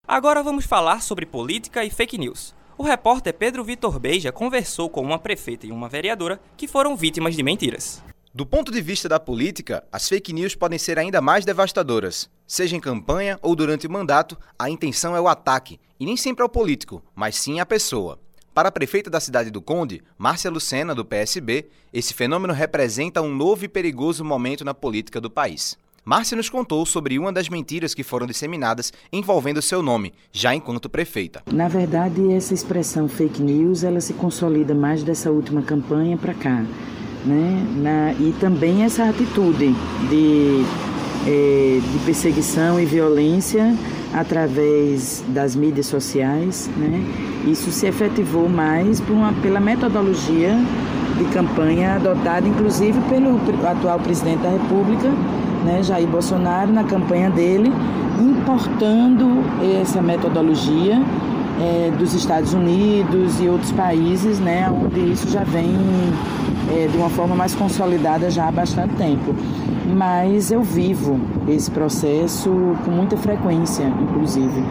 [0.08, 2.54] Agora vamos falar sobre política e fake news.
[2.78, 7.36] O repórter Pedro Vitor Beija conversou com uma prefeita e uma vereadora que foram vítimas
[7.36, 8.04] de mentiras.
[8.34, 12.30] Do ponto de vista da política, as fake news podem ser ainda mais devastadoras.
[12.48, 16.42] Seja em campanha ou durante o mandato, a intenção é o ataque, e nem sempre
[16.42, 18.18] ao político, mas sim à pessoa.
[18.54, 23.34] Para a prefeita da cidade do Conde, Márcia Lucena, do PSB, esse fenômeno representa um
[23.34, 25.78] novo e perigoso momento na política do país.
[26.04, 30.90] Márcia nos contou sobre uma das mentiras que foram disseminadas envolvendo seu nome, já enquanto
[30.90, 31.42] prefeita.
[31.50, 36.66] Na verdade, essa expressão fake news, ela se consolida mais dessa última campanha para cá,
[37.26, 37.66] né?
[37.78, 39.74] Na, e também essa atitude
[40.10, 40.66] de,
[41.28, 43.76] é, de perseguição e violência
[44.14, 47.04] através das mídias sociais, né?
[47.48, 50.56] Isso se efetivou mais uma, pela metodologia
[51.18, 55.10] de campanha adotada, inclusive pelo atual presidente da República,
[55.66, 57.72] né, Jair Bolsonaro, na campanha dele,
[58.20, 59.44] importando
[59.82, 61.02] essa metodologia
[61.62, 65.76] é, dos Estados Unidos e outros países, né, onde isso já vem
[66.76, 69.36] é, de uma forma mais consolidada já há bastante tempo.
[69.96, 72.50] Mas eu vivo esse processo
[72.84, 74.64] com muita frequência, inclusive.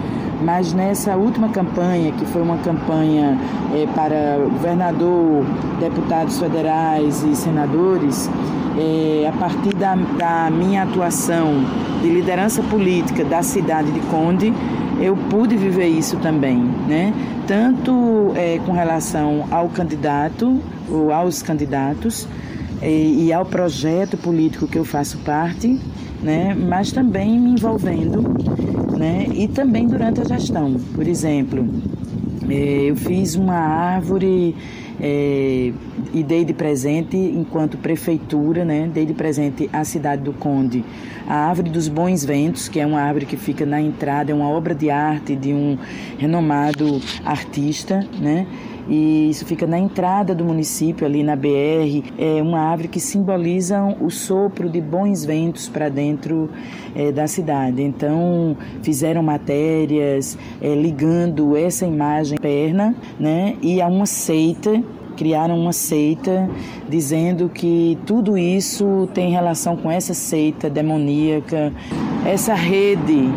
[0.42, 3.38] Mas nessa última campanha, que foi uma campanha
[3.74, 5.44] é, para governador,
[5.78, 8.30] deputados federais e senadores,
[8.78, 11.62] é, a partir da, da minha atuação
[12.00, 14.54] de liderança política da cidade de Conde,
[15.00, 17.12] eu pude viver isso também, né?
[17.46, 22.28] Tanto é, com relação ao candidato ou aos candidatos
[22.82, 25.80] e, e, ao projeto político que eu faço parte,
[26.22, 26.54] né?
[26.54, 28.22] Mas também me envolvendo,
[28.96, 29.26] né?
[29.32, 31.66] E também durante a gestão, por exemplo,
[32.48, 34.54] é, eu fiz uma árvore
[35.00, 35.72] é,
[36.12, 40.84] e dei de presente, enquanto prefeitura, né, dei de presente à cidade do Conde
[41.30, 44.48] a Árvore dos Bons Ventos, que é uma árvore que fica na entrada, é uma
[44.48, 45.78] obra de arte de um
[46.18, 48.48] renomado artista, né?
[48.88, 52.02] e isso fica na entrada do município, ali na BR.
[52.18, 56.50] É uma árvore que simboliza o sopro de bons ventos para dentro
[56.96, 57.80] é, da cidade.
[57.80, 64.82] Então, fizeram matérias é, ligando essa imagem perna né, e a uma seita
[65.16, 66.48] criaram uma seita
[66.88, 71.72] dizendo que tudo isso tem relação com essa seita demoníaca,
[72.24, 73.28] essa rede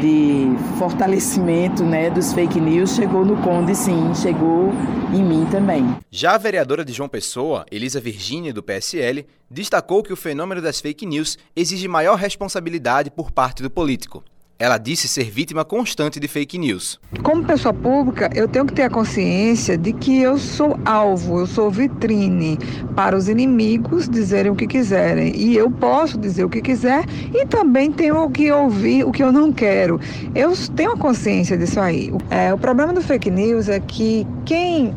[0.00, 0.46] de
[0.78, 4.72] fortalecimento né, dos fake news chegou no Conde, sim, chegou
[5.14, 5.96] em mim também.
[6.10, 10.80] Já a vereadora de João Pessoa, Elisa Virgínia, do PSL, destacou que o fenômeno das
[10.80, 14.24] fake news exige maior responsabilidade por parte do político.
[14.62, 17.00] Ela disse ser vítima constante de fake news.
[17.24, 21.48] Como pessoa pública, eu tenho que ter a consciência de que eu sou alvo, eu
[21.48, 22.56] sou vitrine
[22.94, 25.34] para os inimigos dizerem o que quiserem.
[25.34, 27.04] E eu posso dizer o que quiser
[27.34, 30.00] e também tenho que ouvir o que eu não quero.
[30.32, 32.12] Eu tenho a consciência disso aí.
[32.30, 34.94] É, o problema do fake news é que quem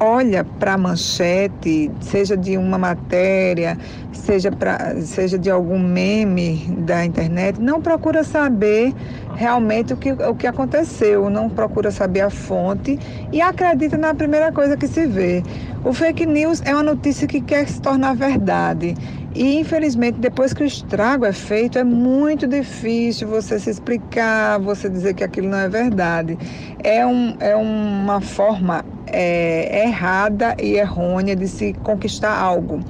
[0.00, 3.78] olha para a manchete, seja de uma matéria,
[4.12, 8.94] seja, pra, seja de algum meme da internet, não procura saber
[9.34, 12.98] realmente o que, o que aconteceu, não procura saber a fonte
[13.32, 15.42] e acredita na primeira coisa que se vê.
[15.84, 18.94] O fake news é uma notícia que quer se tornar verdade.
[19.34, 24.88] E infelizmente, depois que o estrago é feito, é muito difícil você se explicar, você
[24.88, 26.36] dizer que aquilo não é verdade.
[26.82, 32.80] É, um, é uma forma é, errada e errônea de se conquistar algo.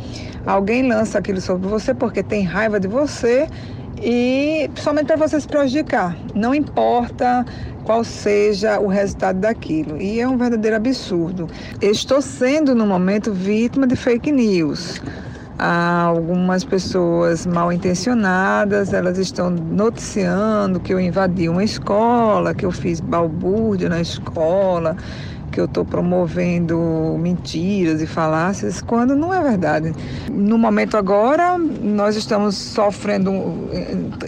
[0.46, 3.46] Alguém lança aquilo sobre você porque tem raiva de você
[4.02, 6.16] e somente para você se prejudicar.
[6.34, 7.44] Não importa
[7.84, 10.00] qual seja o resultado daquilo.
[10.00, 11.48] E é um verdadeiro absurdo.
[11.80, 15.00] Estou sendo, no momento, vítima de fake news.
[15.58, 22.70] Há algumas pessoas mal intencionadas, elas estão noticiando que eu invadi uma escola, que eu
[22.70, 24.96] fiz balbúrdia na escola,
[25.58, 26.78] que eu estou promovendo
[27.18, 29.92] mentiras e falácias, quando não é verdade.
[30.30, 33.32] No momento agora, nós estamos sofrendo,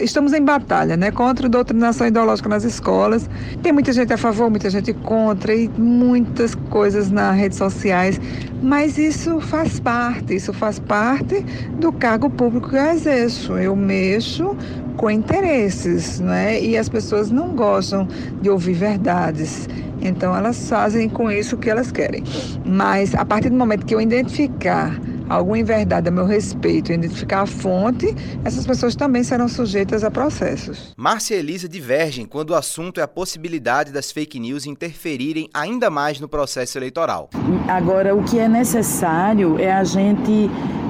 [0.01, 3.29] estamos em batalha né, contra a doutrinação ideológica nas escolas.
[3.63, 8.19] Tem muita gente a favor, muita gente contra e muitas coisas nas redes sociais,
[8.61, 11.45] mas isso faz parte, isso faz parte
[11.79, 13.53] do cargo público que eu exerço.
[13.53, 14.53] Eu mexo
[14.97, 16.61] com interesses, né?
[16.61, 18.05] E as pessoas não gostam
[18.41, 19.67] de ouvir verdades.
[20.01, 22.23] Então elas fazem com isso o que elas querem.
[22.65, 24.99] Mas a partir do momento que eu identificar
[25.29, 30.93] alguma inverdade a meu respeito, identificar a fonte, essas pessoas também serão sujeitas a processos.
[30.97, 36.19] Márcia Elisa divergem quando o assunto é a possibilidade das fake news interferirem ainda mais
[36.19, 37.29] no processo eleitoral.
[37.67, 40.49] Agora, o que é necessário é a gente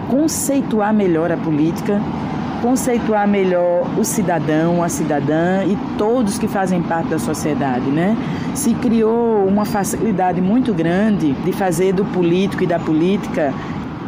[0.10, 2.02] conceituar melhor a política
[2.62, 8.16] conceituar melhor o cidadão, a cidadã e todos que fazem parte da sociedade, né?
[8.54, 13.54] Se criou uma facilidade muito grande de fazer do político e da política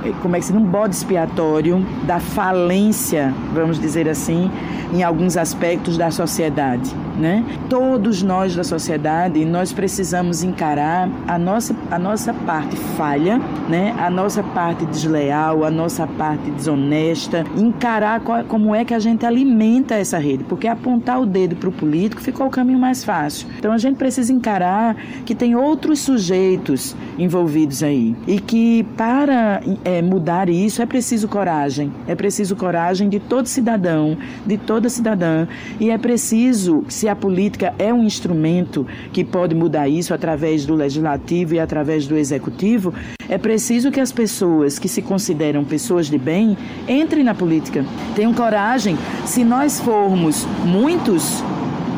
[0.05, 4.51] eh, como é que se um bode expiatório da falência, vamos dizer assim,
[4.93, 6.93] em alguns aspectos da sociedade.
[7.17, 7.43] Né?
[7.69, 13.39] Todos nós da sociedade, nós precisamos encarar a nossa, a nossa parte falha,
[13.69, 13.95] né?
[13.99, 19.25] A nossa parte desleal, a nossa parte desonesta, encarar qual, como é que a gente
[19.25, 23.47] alimenta essa rede, porque apontar o dedo para o político ficou o caminho mais fácil.
[23.57, 24.95] Então a gente precisa encarar
[25.25, 31.91] que tem outros sujeitos envolvidos aí e que para é, mudar isso é preciso coragem,
[32.07, 35.47] é preciso coragem de todo cidadão, de toda cidadã
[35.79, 40.75] e é preciso, se a política é um instrumento que pode mudar isso através do
[40.75, 42.93] legislativo e através do executivo,
[43.29, 47.85] é preciso que as pessoas que se consideram pessoas de bem entrem na política,
[48.15, 48.97] tenham coragem.
[49.25, 51.43] Se nós formos muitos,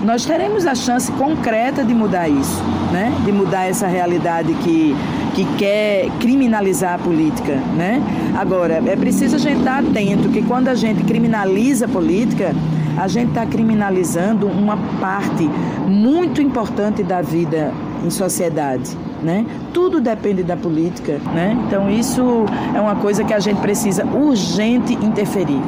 [0.06, 3.12] nós teremos a chance concreta de mudar isso, né?
[3.26, 4.96] De mudar essa realidade que
[5.34, 8.02] que quer criminalizar a política, né?
[8.40, 12.56] Agora, é preciso a gente estar atento que quando a gente criminaliza a política,
[12.98, 15.44] a gente está criminalizando uma parte
[15.86, 17.74] muito importante da vida
[18.06, 18.98] em sociedade.
[19.22, 19.46] Né?
[19.74, 21.58] Tudo depende da política, né?
[21.68, 22.46] Então isso
[22.76, 25.62] é uma coisa que a gente precisa urgente interferir.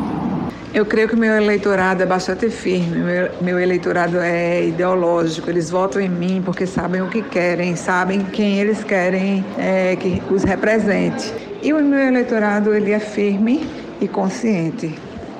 [0.73, 6.01] Eu creio que meu eleitorado é bastante firme, meu, meu eleitorado é ideológico, eles votam
[6.01, 11.33] em mim porque sabem o que querem, sabem quem eles querem é, que os represente.
[11.63, 13.65] E o meu eleitorado ele é firme
[14.01, 14.93] e consciente,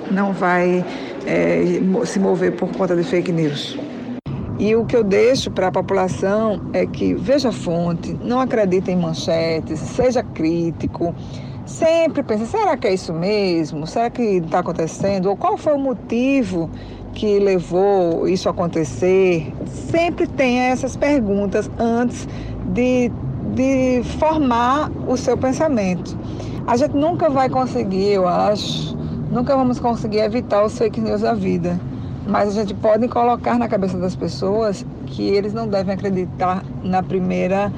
[0.09, 0.84] não vai
[1.25, 3.78] é, se mover por conta de fake news.
[4.57, 8.89] E o que eu deixo para a população é que veja a fonte, não acredite
[8.89, 11.13] em manchetes, seja crítico,
[11.68, 13.86] sempre pense, será que é isso mesmo?
[13.86, 15.28] Será que está acontecendo?
[15.28, 16.70] Ou qual foi o motivo
[17.13, 19.53] que levou isso a acontecer?
[19.65, 22.28] Sempre tenha essas perguntas antes
[22.65, 23.11] de,
[23.53, 26.18] de formar o seu pensamento.
[26.65, 28.97] A gente nunca vai conseguir, eu acho,
[29.32, 31.80] nunca vamos conseguir evitar os fake news da vida
[32.28, 37.01] mas a gente pode colocar na cabeça das pessoas que eles não devem acreditar na
[37.01, 37.72] primeira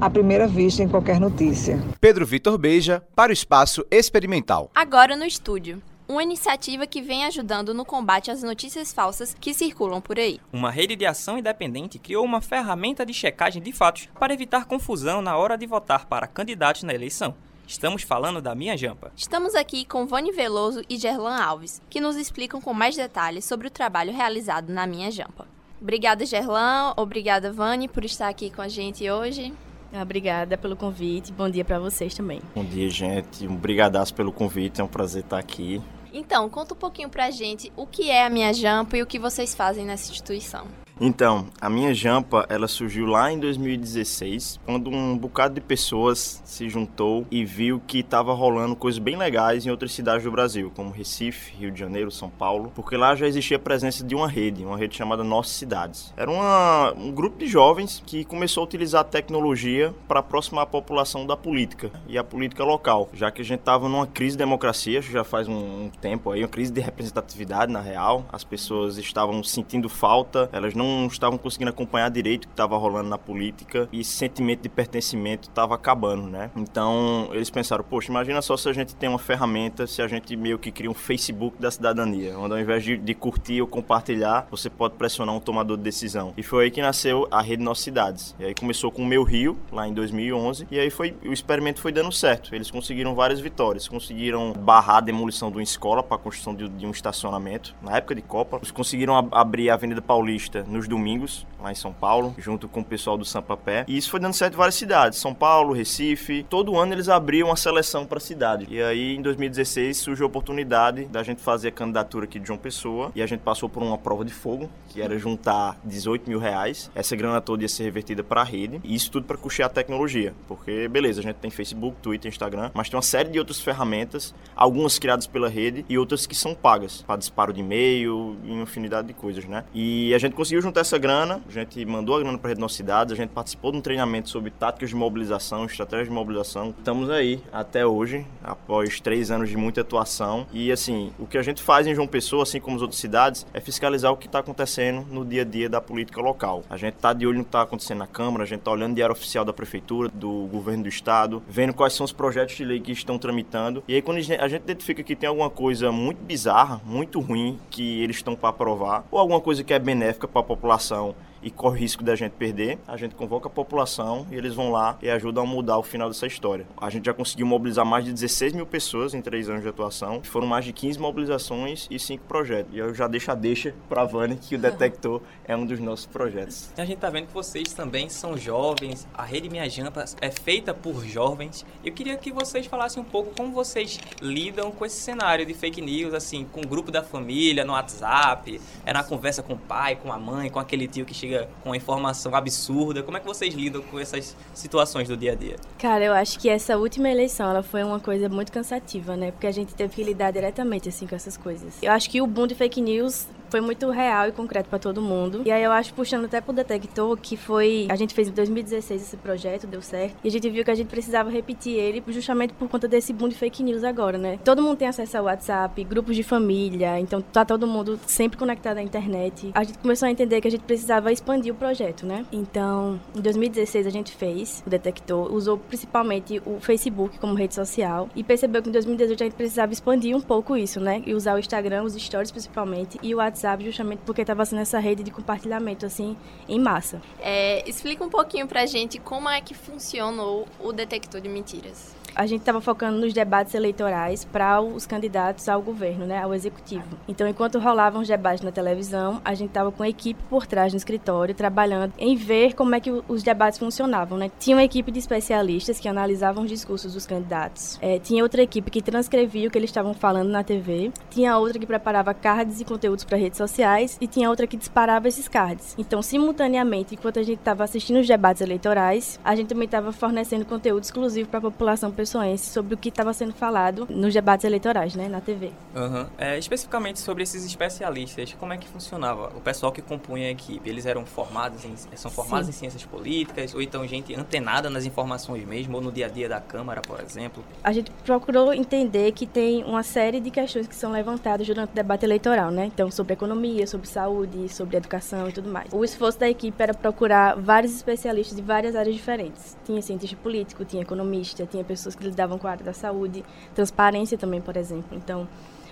[0.00, 1.78] à primeira vista em qualquer notícia.
[2.00, 4.70] Pedro Vitor Beija para o Espaço Experimental.
[4.74, 5.82] Agora no estúdio.
[6.06, 10.38] Uma iniciativa que vem ajudando no combate às notícias falsas que circulam por aí.
[10.52, 15.22] Uma rede de ação independente criou uma ferramenta de checagem de fatos para evitar confusão
[15.22, 17.34] na hora de votar para candidatos na eleição.
[17.66, 19.10] Estamos falando da Minha Jampa.
[19.16, 23.68] Estamos aqui com Vani Veloso e Gerlan Alves, que nos explicam com mais detalhes sobre
[23.68, 25.48] o trabalho realizado na Minha Jampa.
[25.80, 26.92] Obrigada, Gerlan.
[26.98, 29.54] Obrigada, Vani, por estar aqui com a gente hoje.
[30.02, 31.32] Obrigada pelo convite.
[31.32, 32.40] Bom dia para vocês também.
[32.54, 33.46] Bom dia, gente.
[33.46, 34.80] Obrigadaço pelo convite.
[34.80, 35.80] É um prazer estar aqui.
[36.12, 39.18] Então, conta um pouquinho pra gente o que é a Minha Jampa e o que
[39.18, 40.66] vocês fazem nessa instituição.
[41.00, 46.68] Então, a minha jampa, ela surgiu lá em 2016, quando um bocado de pessoas se
[46.68, 50.92] juntou e viu que estava rolando coisas bem legais em outras cidades do Brasil, como
[50.92, 54.64] Recife, Rio de Janeiro, São Paulo, porque lá já existia a presença de uma rede,
[54.64, 56.14] uma rede chamada Nossas Cidades.
[56.16, 60.66] Era uma, um grupo de jovens que começou a utilizar a tecnologia para aproximar a
[60.66, 64.38] população da política e a política local, já que a gente estava numa crise de
[64.38, 68.96] democracia, já faz um, um tempo aí, uma crise de representatividade na real, as pessoas
[68.96, 73.18] estavam sentindo falta, elas não não estavam conseguindo acompanhar direito o que estava rolando na
[73.18, 76.50] política e esse sentimento de pertencimento estava acabando, né?
[76.56, 80.36] Então eles pensaram, poxa, imagina só se a gente tem uma ferramenta, se a gente
[80.36, 84.46] meio que cria um Facebook da cidadania, onde ao invés de, de curtir ou compartilhar,
[84.50, 86.32] você pode pressionar um tomador de decisão.
[86.36, 88.34] E foi aí que nasceu a rede Nossas Cidades.
[88.38, 91.80] E aí começou com o Meu Rio, lá em 2011, e aí foi o experimento
[91.80, 92.54] foi dando certo.
[92.54, 96.68] Eles conseguiram várias vitórias, conseguiram barrar a demolição de uma escola para a construção de,
[96.68, 98.56] de, um estacionamento na época de Copa.
[98.58, 102.80] Eles conseguiram ab abrir a Avenida Paulista nos domingos, lá em São Paulo, junto com
[102.80, 103.84] o pessoal do Sampapé.
[103.88, 106.44] E isso foi dando certo em várias cidades, São Paulo, Recife.
[106.48, 108.66] Todo ano eles abriam uma seleção para a cidade.
[108.68, 112.58] E aí, em 2016, surgiu a oportunidade da gente fazer a candidatura aqui de João
[112.58, 113.10] Pessoa.
[113.14, 116.90] E a gente passou por uma prova de fogo, que era juntar 18 mil reais.
[116.94, 118.80] Essa grana toda ia ser revertida para a rede.
[118.84, 120.34] E isso tudo para custear a tecnologia.
[120.46, 124.34] Porque, beleza, a gente tem Facebook, Twitter, Instagram, mas tem uma série de outras ferramentas,
[124.54, 129.14] algumas criadas pela rede e outras que são pagas, para disparo de e-mail infinidade de
[129.14, 129.64] coisas, né?
[129.74, 132.60] E a gente conseguiu juntar essa grana, a gente mandou a grana para a Rede
[132.60, 136.74] Nossa Cidade, a gente participou de um treinamento sobre táticas de mobilização, estratégias de mobilização.
[136.76, 140.46] Estamos aí até hoje, após três anos de muita atuação.
[140.52, 143.46] E assim, o que a gente faz em João Pessoa, assim como as outras cidades,
[143.52, 146.64] é fiscalizar o que está acontecendo no dia a dia da política local.
[146.70, 148.92] A gente está de olho no que está acontecendo na Câmara, a gente está olhando
[148.92, 152.64] o diário oficial da Prefeitura, do governo do Estado, vendo quais são os projetos de
[152.64, 153.84] lei que estão tramitando.
[153.86, 158.02] E aí, quando a gente identifica que tem alguma coisa muito bizarra, muito ruim, que
[158.02, 161.14] eles estão para aprovar, ou alguma coisa que é benéfica para a população
[161.44, 164.96] e corre risco da gente perder, a gente convoca a população e eles vão lá
[165.02, 166.66] e ajudam a mudar o final dessa história.
[166.78, 170.22] A gente já conseguiu mobilizar mais de 16 mil pessoas em três anos de atuação,
[170.24, 172.74] foram mais de 15 mobilizações e cinco projetos.
[172.74, 175.78] E eu já deixo a deixa para a Vânia que o Detector é um dos
[175.78, 176.70] nossos projetos.
[176.78, 180.72] A gente tá vendo que vocês também são jovens, a Rede Minha Jampa é feita
[180.72, 181.66] por jovens.
[181.84, 185.82] Eu queria que vocês falassem um pouco como vocês lidam com esse cenário de fake
[185.82, 189.96] news, assim, com o grupo da família, no WhatsApp, é na conversa com o pai,
[189.96, 193.02] com a mãe, com aquele tio que chega com uma informação absurda.
[193.02, 195.56] Como é que vocês lidam com essas situações do dia a dia?
[195.78, 199.30] Cara, eu acho que essa última eleição, ela foi uma coisa muito cansativa, né?
[199.30, 201.74] Porque a gente teve que lidar diretamente, assim, com essas coisas.
[201.82, 205.00] Eu acho que o boom de fake news foi muito real e concreto para todo
[205.00, 205.42] mundo.
[205.44, 207.86] E aí eu acho, puxando até pro detector, que foi.
[207.88, 210.16] A gente fez em 2016 esse projeto, deu certo.
[210.24, 213.28] E a gente viu que a gente precisava repetir ele justamente por conta desse boom
[213.28, 214.40] de fake news agora, né?
[214.44, 218.78] Todo mundo tem acesso ao WhatsApp, grupos de família, então tá todo mundo sempre conectado
[218.78, 219.52] à internet.
[219.54, 222.26] A gente começou a entender que a gente precisava expandir o projeto, né?
[222.32, 228.08] Então, em 2016 a gente fez o detector, usou principalmente o Facebook como rede social
[228.16, 231.04] e percebeu que em 2018 a gente precisava expandir um pouco isso, né?
[231.06, 234.62] E usar o Instagram, os stories principalmente, e o WhatsApp WhatsApp justamente porque estava sendo
[234.62, 236.16] essa rede de compartilhamento assim
[236.48, 237.00] em massa.
[237.20, 242.26] É, explica um pouquinho pra gente como é que funcionou o detector de mentiras a
[242.26, 246.84] gente estava focando nos debates eleitorais para os candidatos ao governo, né, ao executivo.
[247.08, 250.72] Então, enquanto rolavam os debates na televisão, a gente estava com a equipe por trás
[250.72, 254.18] no escritório, trabalhando em ver como é que os debates funcionavam.
[254.18, 254.30] Né?
[254.38, 257.78] Tinha uma equipe de especialistas que analisavam os discursos dos candidatos.
[257.80, 260.92] É, tinha outra equipe que transcrevia o que eles estavam falando na TV.
[261.10, 263.98] Tinha outra que preparava cards e conteúdos para redes sociais.
[264.00, 265.74] E tinha outra que disparava esses cards.
[265.78, 270.44] Então, simultaneamente, enquanto a gente estava assistindo os debates eleitorais, a gente também estava fornecendo
[270.44, 274.94] conteúdo exclusivo para a população pessoense sobre o que estava sendo falado nos debates eleitorais,
[274.94, 275.50] né, na TV.
[275.74, 276.06] Uhum.
[276.18, 279.32] É, especificamente sobre esses especialistas, como é que funcionava?
[279.34, 282.50] O pessoal que compunha a equipe, eles eram formados em, são formados Sim.
[282.50, 286.28] em ciências políticas ou então gente antenada nas informações mesmo ou no dia a dia
[286.28, 287.42] da Câmara, por exemplo?
[287.62, 291.74] A gente procurou entender que tem uma série de questões que são levantadas durante o
[291.74, 292.66] debate eleitoral, né?
[292.66, 295.72] Então, sobre economia, sobre saúde, sobre educação e tudo mais.
[295.72, 299.56] O esforço da equipe era procurar vários especialistas de várias áreas diferentes.
[299.64, 303.24] Tinha cientista político, tinha economista, tinha pessoas pessoas que lidavam com a área da saúde,
[303.54, 304.96] transparência também, por exemplo.
[304.96, 305.26] Então,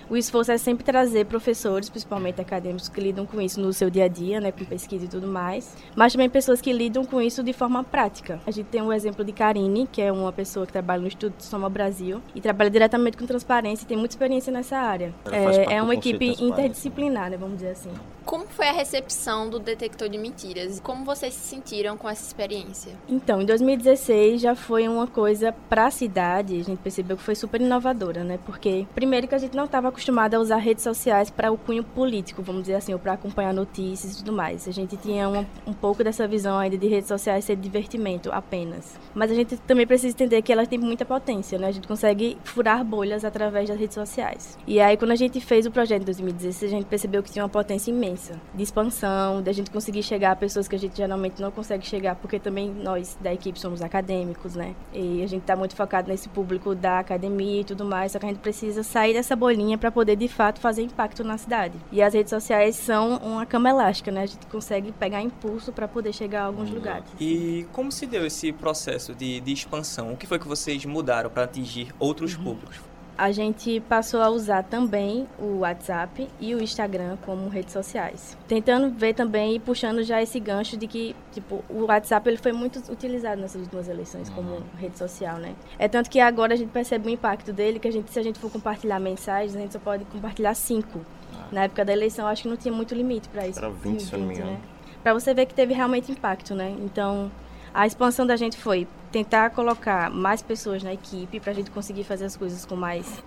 [0.09, 4.05] o esforço é sempre trazer professores, principalmente acadêmicos, que lidam com isso no seu dia
[4.05, 7.41] a dia, né, com pesquisa e tudo mais, mas também pessoas que lidam com isso
[7.41, 8.39] de forma prática.
[8.45, 11.41] A gente tem um exemplo de Karine, que é uma pessoa que trabalha no Instituto
[11.43, 15.13] Soma Brasil e trabalha diretamente com transparência e tem muita experiência nessa área.
[15.31, 17.91] É, é, uma equipe interdisciplinar, né, vamos dizer assim.
[18.25, 20.79] Como foi a recepção do detector de mentiras?
[20.79, 22.93] Como vocês se sentiram com essa experiência?
[23.07, 27.35] Então, em 2016 já foi uma coisa para a cidade, a gente percebeu que foi
[27.35, 28.39] super inovadora, né?
[28.45, 31.83] Porque primeiro que a gente não estava acostumado a usar redes sociais para o cunho
[31.83, 34.67] político, vamos dizer assim, ou para acompanhar notícias e tudo mais.
[34.69, 35.29] A gente tinha
[35.67, 38.97] um pouco dessa visão ainda de redes sociais ser divertimento apenas.
[39.13, 41.67] Mas a gente também precisa entender que elas têm muita potência, né?
[41.67, 44.57] A gente consegue furar bolhas através das redes sociais.
[44.65, 47.43] E aí quando a gente fez o projeto em 2016, a gente percebeu que tinha
[47.43, 50.95] uma potência imensa imensa de expansão, da gente conseguir chegar a pessoas que a gente
[50.95, 54.75] geralmente não consegue chegar, porque também nós da equipe somos acadêmicos, né?
[54.93, 58.25] E a gente está muito focado nesse público da academia e tudo mais, só que
[58.25, 61.77] a gente precisa sair dessa bolinha para poder de fato fazer impacto na cidade.
[61.91, 64.23] E as redes sociais são uma cama elástica, né?
[64.23, 67.05] A gente consegue pegar impulso para poder chegar a alguns lugares.
[67.19, 70.13] E como se deu esse processo de, de expansão?
[70.13, 72.43] O que foi que vocês mudaram para atingir outros uhum.
[72.43, 72.92] públicos?
[73.17, 78.37] A gente passou a usar também o WhatsApp e o Instagram como redes sociais.
[78.47, 82.51] Tentando ver também e puxando já esse gancho de que, tipo, o WhatsApp ele foi
[82.51, 84.63] muito utilizado nessas últimas eleições como uhum.
[84.77, 85.53] rede social, né?
[85.77, 88.23] É tanto que agora a gente percebe o impacto dele, que a gente, se a
[88.23, 91.01] gente for compartilhar mensagens, a gente só pode compartilhar cinco.
[91.35, 91.47] Ah.
[91.51, 93.59] Na época da eleição, acho que não tinha muito limite para isso.
[93.59, 94.51] Era 20, 20 se não me engano.
[94.51, 94.59] Né?
[95.03, 96.75] Para você ver que teve realmente impacto, né?
[96.79, 97.31] Então,
[97.73, 102.03] a expansão da gente foi tentar colocar mais pessoas na equipe para a gente conseguir
[102.03, 103.23] fazer as coisas com mais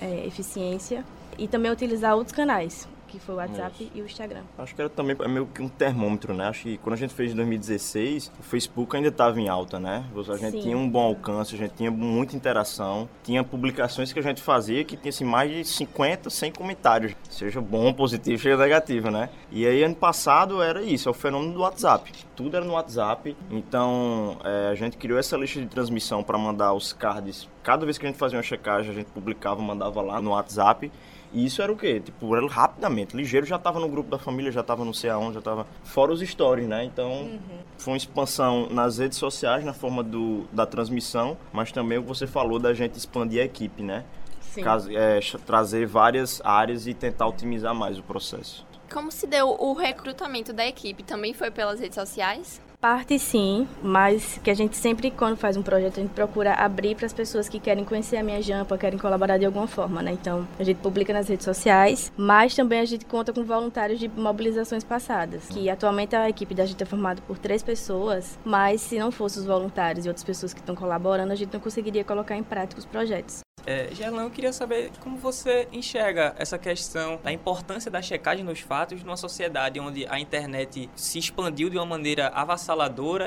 [0.00, 1.04] é, eficiência
[1.38, 2.88] e também utilizar outros canais
[3.18, 3.92] que foi o WhatsApp Isso.
[3.94, 4.42] e o Instagram.
[4.58, 6.48] Acho que era também é meio que um termômetro, né?
[6.48, 10.04] Acho que quando a gente fez em 2016, o Facebook ainda estava em alta, né?
[10.14, 10.60] A gente Sim.
[10.60, 14.84] tinha um bom alcance, a gente tinha muita interação, tinha publicações que a gente fazia
[14.84, 19.30] que tinha assim, mais de 50, 100 comentários, seja bom, positivo, seja negativo, né?
[19.50, 22.12] E aí ano passado era isso, é o fenômeno do WhatsApp.
[22.34, 26.74] Tudo era no WhatsApp, então é, a gente criou essa lista de transmissão para mandar
[26.74, 27.48] os cards.
[27.62, 30.90] Cada vez que a gente fazia uma checagem, a gente publicava, mandava lá no WhatsApp.
[31.32, 32.00] E isso era o quê?
[32.00, 35.34] Tipo, era rapidamente, ligeiro, já tava no grupo da família, já tava no sei aonde,
[35.34, 35.66] já tava...
[35.84, 36.84] Fora os stories, né?
[36.84, 37.38] Então, uhum.
[37.78, 42.08] foi uma expansão nas redes sociais, na forma do, da transmissão, mas também o que
[42.08, 44.04] você falou da gente expandir a equipe, né?
[44.40, 44.62] Sim.
[44.62, 48.66] Caso, é, trazer várias áreas e tentar otimizar mais o processo.
[48.90, 51.02] Como se deu o recrutamento da equipe?
[51.02, 52.62] Também foi pelas redes sociais?
[52.86, 56.94] Parte sim, mas que a gente sempre, quando faz um projeto, a gente procura abrir
[56.94, 60.12] para as pessoas que querem conhecer a minha jampa, querem colaborar de alguma forma, né?
[60.12, 64.06] Então, a gente publica nas redes sociais, mas também a gente conta com voluntários de
[64.06, 68.96] mobilizações passadas, que atualmente a equipe da gente é formada por três pessoas, mas se
[69.00, 72.36] não fossem os voluntários e outras pessoas que estão colaborando, a gente não conseguiria colocar
[72.36, 73.40] em prática os projetos.
[73.66, 78.60] É, Gerlão, eu queria saber como você enxerga essa questão da importância da checagem dos
[78.60, 82.75] fatos numa sociedade onde a internet se expandiu de uma maneira avassaladora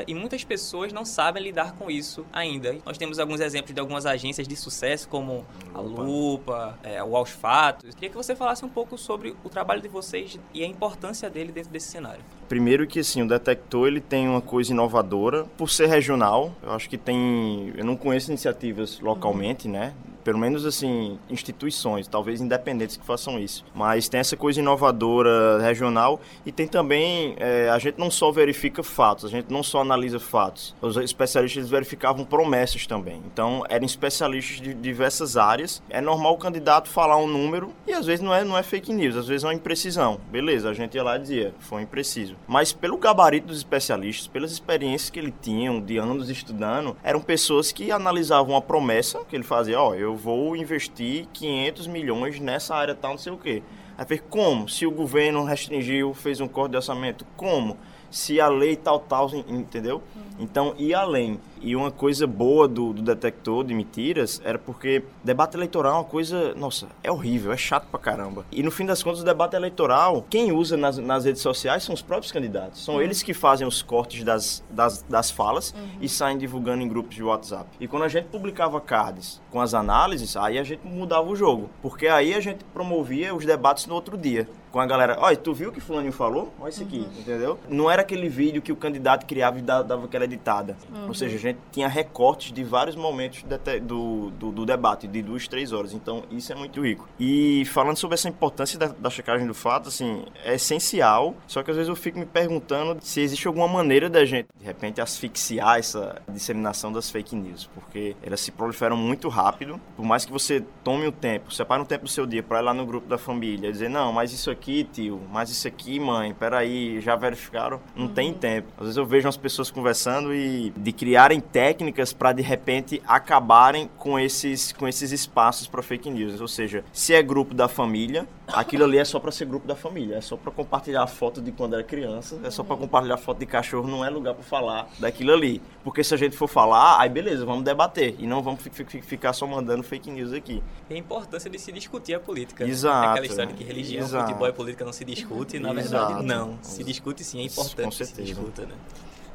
[0.08, 2.78] e muitas pessoas não sabem lidar com isso ainda.
[2.86, 7.32] Nós temos alguns exemplos de algumas agências de sucesso, como a Lupa, é, o Aos
[7.32, 7.94] Fatos.
[7.94, 11.52] Queria que você falasse um pouco sobre o trabalho de vocês e a importância dele
[11.52, 12.24] dentro desse cenário.
[12.50, 16.52] Primeiro que assim, o detector ele tem uma coisa inovadora por ser regional.
[16.64, 19.74] Eu acho que tem, eu não conheço iniciativas localmente, uhum.
[19.74, 19.94] né?
[20.24, 23.64] Pelo menos assim, instituições, talvez independentes que façam isso.
[23.74, 28.84] Mas tem essa coisa inovadora regional e tem também é, a gente não só verifica
[28.84, 30.76] fatos, a gente não só analisa fatos.
[30.82, 33.22] Os especialistas verificavam promessas também.
[33.32, 35.84] Então eram especialistas de diversas áreas.
[35.90, 38.92] É normal o candidato falar um número e às vezes não é não é fake
[38.92, 40.20] news, às vezes é uma imprecisão.
[40.32, 42.36] Beleza, a gente ia lá e dizia, foi impreciso.
[42.48, 47.72] Mas pelo gabarito dos especialistas, pelas experiências que ele tinham de anos estudando, eram pessoas
[47.72, 52.76] que analisavam a promessa que ele fazia, ó, oh, eu vou investir 500 milhões nessa
[52.76, 53.62] área tal, não sei o quê.
[53.98, 54.68] Aí ver como?
[54.70, 57.78] Se o governo restringiu, fez um corte de orçamento, como?
[58.10, 60.02] Se a lei tal, tal, entendeu?
[60.40, 61.40] Então, ir além.
[61.62, 66.04] E uma coisa boa do, do, detector de mentiras era porque debate eleitoral é uma
[66.04, 68.46] coisa, nossa, é horrível, é chato pra caramba.
[68.52, 71.94] E no fim das contas, o debate eleitoral, quem usa nas, nas redes sociais são
[71.94, 72.84] os próprios candidatos.
[72.84, 73.02] São uhum.
[73.02, 75.88] eles que fazem os cortes das, das, das falas uhum.
[76.02, 77.70] e saem divulgando em grupos de WhatsApp.
[77.80, 81.70] E quando a gente publicava cards com as análises, aí a gente mudava o jogo.
[81.82, 85.54] Porque aí a gente promovia os debates no outro dia com a galera, olha, tu
[85.54, 86.54] viu o que fulaninho falou?
[86.60, 87.20] Olha isso aqui, uhum.
[87.20, 87.60] entendeu?
[87.68, 90.78] Não era aquele vídeo que o candidato criava e dava aquela editada.
[90.94, 91.08] Uhum.
[91.08, 95.22] Ou seja, a gente tinha recortes de vários momentos de, do, do, do, debate, de
[95.22, 95.94] duas, três horas.
[95.94, 97.08] Então, isso é muito rico.
[97.20, 101.72] E falando sobre essa importância da, da checagem do fato, assim, é essencial, só que
[101.72, 105.80] às vezes eu fico me perguntando se existe alguma maneira da gente, de repente, asfixiar
[105.80, 109.80] essa disseminação das fake news, porque elas se proliferam muito rápido.
[109.96, 112.64] Por mais que você tome o tempo, separe um tempo do seu dia para ir
[112.64, 116.34] lá no grupo da família, dizer, não, mas isso aqui tio, mas isso aqui, mãe,
[116.34, 117.80] peraí, já verificaram?
[117.96, 118.14] Não uhum.
[118.14, 118.68] tem tempo.
[118.78, 123.90] Às vezes eu vejo umas pessoas conversando e de criarem técnicas para de repente acabarem
[123.98, 126.42] com esses, com esses espaços para fake news.
[126.42, 129.76] Ou seja, se é grupo da família, aquilo ali é só para ser grupo da
[129.76, 133.16] família, é só para compartilhar a foto de quando era criança, é só para compartilhar
[133.16, 135.62] a foto de cachorro, não é lugar para falar daquilo ali.
[135.84, 138.62] Porque se a gente for falar, aí beleza, vamos debater e não vamos
[139.04, 140.62] ficar só mandando fake news aqui.
[140.90, 142.66] E a importância de se discutir a política.
[142.66, 143.02] Exato.
[143.02, 143.12] Né?
[143.12, 144.28] Aquela história de que religião, exato.
[144.28, 146.24] futebol e política não se discute, na verdade exato.
[146.24, 146.58] não.
[146.62, 148.22] Se discute sim, é importante Com certeza.
[148.22, 148.76] que se discuta, né?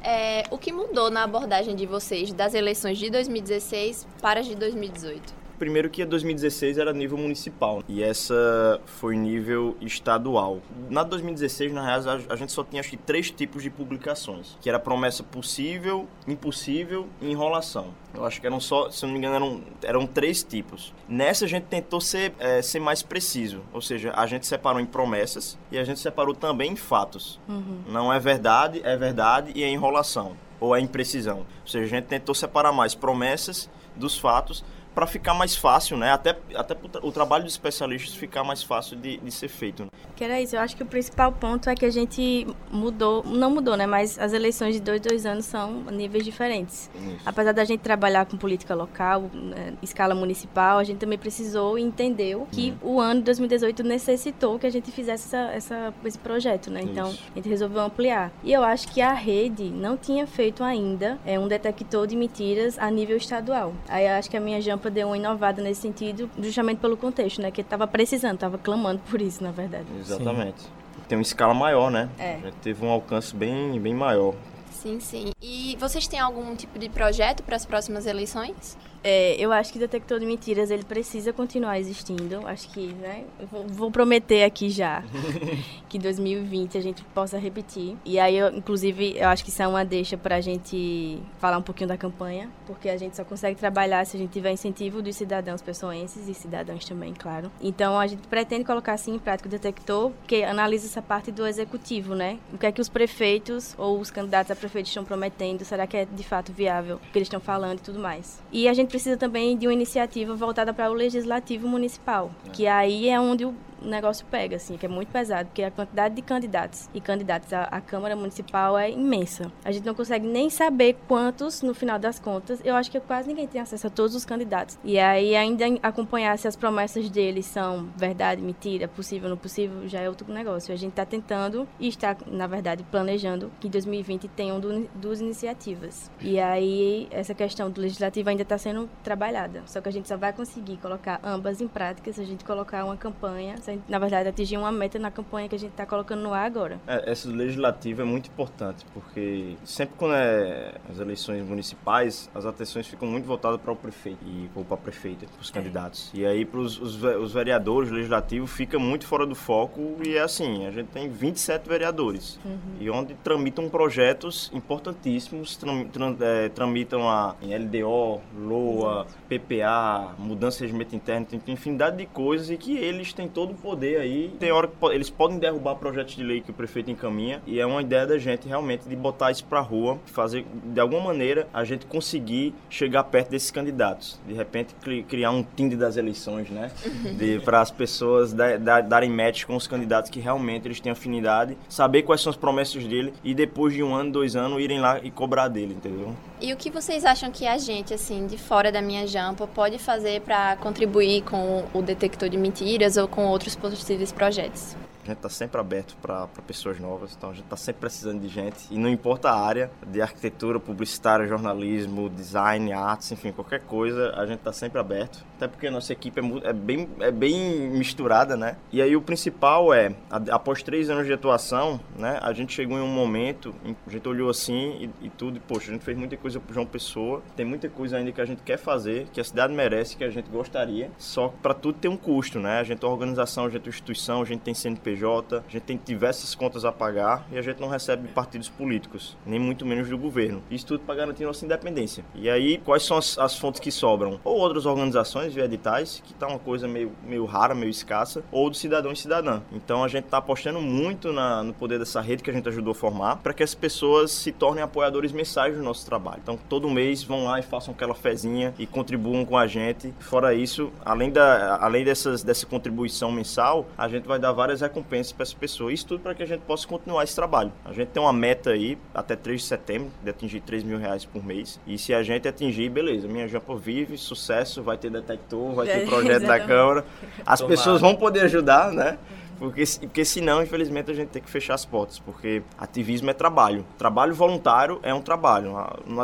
[0.07, 4.53] É, o que mudou na abordagem de vocês das eleições de 2016 para as de
[4.53, 5.44] 2018?
[5.57, 10.59] Primeiro que a 2016 era nível municipal e essa foi nível estadual.
[10.89, 14.69] Na 2016, na real, a gente só tinha acho que três tipos de publicações, que
[14.69, 17.87] era promessa possível, impossível e enrolação.
[18.13, 20.93] Eu acho que eram só, se não me engano, eram, eram três tipos.
[21.07, 24.85] Nessa a gente tentou ser, é, ser mais preciso, ou seja, a gente separou em
[24.85, 27.39] promessas e a gente separou também em fatos.
[27.47, 27.81] Uhum.
[27.87, 31.39] Não é verdade, é verdade e é enrolação ou é imprecisão.
[31.39, 34.63] Ou seja, a gente tentou separar mais promessas dos fatos
[34.95, 36.11] para ficar mais fácil, né?
[36.11, 39.83] Até, até o trabalho dos especialistas ficar mais fácil de, de ser feito.
[39.83, 39.89] Né?
[40.15, 40.55] Que era isso.
[40.55, 43.85] Eu acho que o principal ponto é que a gente mudou, não mudou, né?
[43.85, 46.89] Mas as eleições de dois, dois anos são níveis diferentes.
[46.95, 47.19] Isso.
[47.25, 51.81] Apesar da gente trabalhar com política local, né, escala municipal, a gente também precisou e
[51.81, 52.95] entendeu que hum.
[52.95, 56.79] o ano de 2018 necessitou que a gente fizesse essa, essa esse projeto, né?
[56.81, 57.23] Então, isso.
[57.33, 58.31] a gente resolveu ampliar.
[58.43, 62.79] E eu acho que a rede não tinha feito ainda é, um detector de mentiras
[62.79, 63.73] a nível estadual.
[63.89, 67.51] Aí eu acho que a minha deu uma inovada nesse sentido, justamente pelo contexto, né?
[67.51, 69.85] Que estava precisando, estava clamando por isso, na verdade.
[69.99, 70.61] Exatamente.
[70.61, 70.69] Sim.
[71.07, 72.09] Tem uma escala maior, né?
[72.17, 72.39] É.
[72.61, 74.33] Teve um alcance bem, bem maior.
[74.71, 75.31] Sim, sim.
[75.41, 78.77] E vocês têm algum tipo de projeto para as próximas eleições?
[79.07, 82.41] É, eu acho que o detector de mentiras ele precisa continuar existindo.
[82.47, 83.23] Acho que, né?
[83.51, 85.03] Vou, vou prometer aqui já
[85.87, 87.95] que 2020 a gente possa repetir.
[88.03, 91.59] E aí, eu, inclusive, eu acho que isso é uma deixa para a gente falar
[91.59, 95.03] um pouquinho da campanha, porque a gente só consegue trabalhar se a gente tiver incentivo
[95.03, 97.51] dos cidadãos pessoenses e cidadãos também, claro.
[97.61, 101.45] Então, a gente pretende colocar assim em prática o detector, que analisa essa parte do
[101.45, 102.39] executivo, né?
[102.51, 105.63] O que é que os prefeitos ou os candidatos a prefeitos estão prometendo?
[105.63, 108.41] Será que é de fato viável o que eles estão falando e tudo mais?
[108.51, 113.09] E a gente precisa também de uma iniciativa voltada para o legislativo municipal, que aí
[113.09, 116.21] é onde o, o negócio pega, assim, que é muito pesado, porque a quantidade de
[116.21, 119.51] candidatos e candidatas à, à Câmara Municipal é imensa.
[119.63, 122.61] A gente não consegue nem saber quantos, no final das contas.
[122.63, 124.77] Eu acho que quase ninguém tem acesso a todos os candidatos.
[124.83, 130.01] E aí, ainda acompanhar se as promessas deles são verdade, mentira, possível, não possível, já
[130.01, 130.73] é outro negócio.
[130.73, 134.59] A gente está tentando e está, na verdade, planejando que em 2020 tenham
[134.95, 136.09] duas iniciativas.
[136.21, 139.63] E aí, essa questão do legislativo ainda está sendo trabalhada.
[139.65, 142.85] Só que a gente só vai conseguir colocar ambas em prática se a gente colocar
[142.85, 145.71] uma campanha, se a gente, na verdade, atingir uma meta na campanha que a gente
[145.71, 146.79] está colocando no ar agora.
[146.87, 152.87] É, essa legislativa é muito importante, porque sempre quando é as eleições municipais, as atenções
[152.87, 155.53] ficam muito voltadas para o prefeito e ou para a prefeita, para os é.
[155.53, 156.11] candidatos.
[156.13, 160.21] E aí, para os, os vereadores, o legislativo fica muito fora do foco e é
[160.21, 162.57] assim, a gente tem 27 vereadores, uhum.
[162.79, 170.65] e onde tramitam projetos importantíssimos, tram, tram, é, tramitam a LDO, LOA, PPA, mudança de
[170.65, 174.33] regimento interno, tem infinidade de coisas e que eles têm todo poder aí.
[174.39, 177.65] Tem hora que eles podem derrubar projetos de lei que o prefeito encaminha e é
[177.65, 181.63] uma ideia da gente realmente de botar isso para rua, fazer de alguma maneira a
[181.63, 184.19] gente conseguir chegar perto desses candidatos.
[184.27, 184.75] De repente
[185.07, 186.71] criar um Tinder das eleições, né?
[187.43, 191.57] Para as pessoas da, da, darem match com os candidatos que realmente eles têm afinidade,
[191.69, 194.99] saber quais são as promessas dele e depois de um ano, dois anos, irem lá
[195.03, 196.13] e cobrar dele, entendeu?
[196.41, 199.77] E o que vocês acham que a gente, assim, de fora da minha jampa, pode
[199.77, 203.44] fazer para contribuir com o detector de mentiras ou com outros
[203.79, 204.75] possíveis projetos?
[205.05, 208.27] A gente está sempre aberto para pessoas novas, então a gente está sempre precisando de
[208.27, 208.67] gente.
[208.71, 214.25] E não importa a área, de arquitetura, publicitária, jornalismo, design, artes, enfim, qualquer coisa, a
[214.25, 215.23] gente está sempre aberto.
[215.35, 218.57] Até porque a nossa equipe é, é, bem, é bem misturada, né?
[218.71, 219.93] E aí o principal é,
[220.31, 223.53] após três anos de atuação, né, a gente chegou em um momento,
[223.85, 226.53] a gente olhou assim e, e tudo, e, poxa, a gente fez muita coisa pro
[226.53, 229.95] João Pessoa, tem muita coisa ainda que a gente quer fazer, que a cidade merece,
[229.95, 232.59] que a gente gostaria, só para tudo tem um custo, né?
[232.59, 235.63] A gente é organização, a gente é instituição, a gente tem CNPJ, CNPJ, a gente
[235.63, 239.89] tem diversas contas a pagar e a gente não recebe partidos políticos, nem muito menos
[239.89, 240.41] do governo.
[240.49, 242.03] Isso tudo para garantir nossa independência.
[242.15, 244.19] E aí, quais são as, as fontes que sobram?
[244.23, 248.49] Ou outras organizações via editais, que tá uma coisa meio, meio rara, meio escassa, ou
[248.49, 249.41] do cidadão e cidadã.
[249.51, 252.71] Então a gente está apostando muito na, no poder dessa rede que a gente ajudou
[252.71, 256.19] a formar, para que as pessoas se tornem apoiadores mensais do nosso trabalho.
[256.23, 259.93] Então todo mês vão lá e façam aquela fezinha e contribuam com a gente.
[259.99, 264.84] Fora isso, além, da, além dessas, dessa contribuição mensal, a gente vai dar várias recompensas
[264.85, 265.73] recompensas para essa pessoa.
[265.73, 267.51] Isso tudo para que a gente possa continuar esse trabalho.
[267.65, 271.03] A gente tem uma meta aí, até 3 de setembro, de atingir 3 mil reais
[271.03, 271.59] por mês.
[271.67, 275.87] E se a gente atingir, beleza, minha Jampa vive, sucesso, vai ter detector, vai ter
[275.87, 276.85] projeto da Câmara.
[277.25, 277.57] As Tomara.
[277.57, 278.97] pessoas vão poder ajudar, né?
[279.37, 283.65] Porque, porque senão, infelizmente, a gente tem que fechar as portas, porque ativismo é trabalho.
[283.77, 285.53] Trabalho voluntário é um trabalho.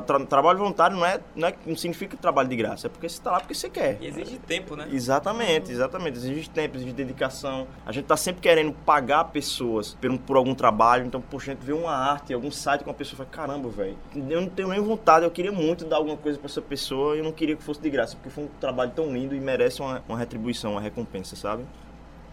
[0.05, 3.15] Tra trabalho voluntário não, é, não, é, não significa trabalho de graça, é porque você
[3.15, 3.97] está lá porque você quer.
[4.01, 4.87] E exige tempo, né?
[4.91, 6.17] Exatamente, exatamente.
[6.17, 7.67] Exige tempo, exige dedicação.
[7.85, 11.63] A gente está sempre querendo pagar pessoas por, por algum trabalho, então, poxa, a gente
[11.63, 14.67] vê uma arte, algum site com uma pessoa e fala, caramba, velho, eu não tenho
[14.69, 17.55] nem vontade, eu queria muito dar alguma coisa para essa pessoa e eu não queria
[17.55, 20.71] que fosse de graça, porque foi um trabalho tão lindo e merece uma, uma retribuição,
[20.71, 21.63] uma recompensa, sabe?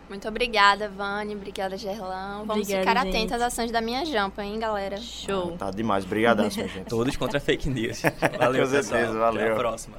[0.09, 1.35] Muito obrigada, Vani.
[1.35, 2.47] Obrigada, Gerlão.
[2.47, 3.15] Vamos obrigada, ficar gente.
[3.15, 4.97] atentos às ações da minha jampa, hein, galera?
[4.97, 5.55] Show.
[5.59, 6.07] Tá demais.
[6.07, 6.87] Obrigadaço, minha gente.
[6.89, 8.01] Todos contra fake news.
[8.39, 9.19] Valeu, Com certeza, pessoal.
[9.19, 9.43] valeu.
[9.43, 9.99] Até a próxima.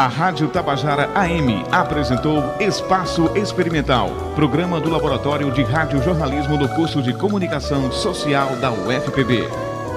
[0.00, 7.12] A Rádio Tabajara AM apresentou Espaço Experimental, programa do Laboratório de Radiojornalismo do curso de
[7.12, 9.46] Comunicação Social da UFPB.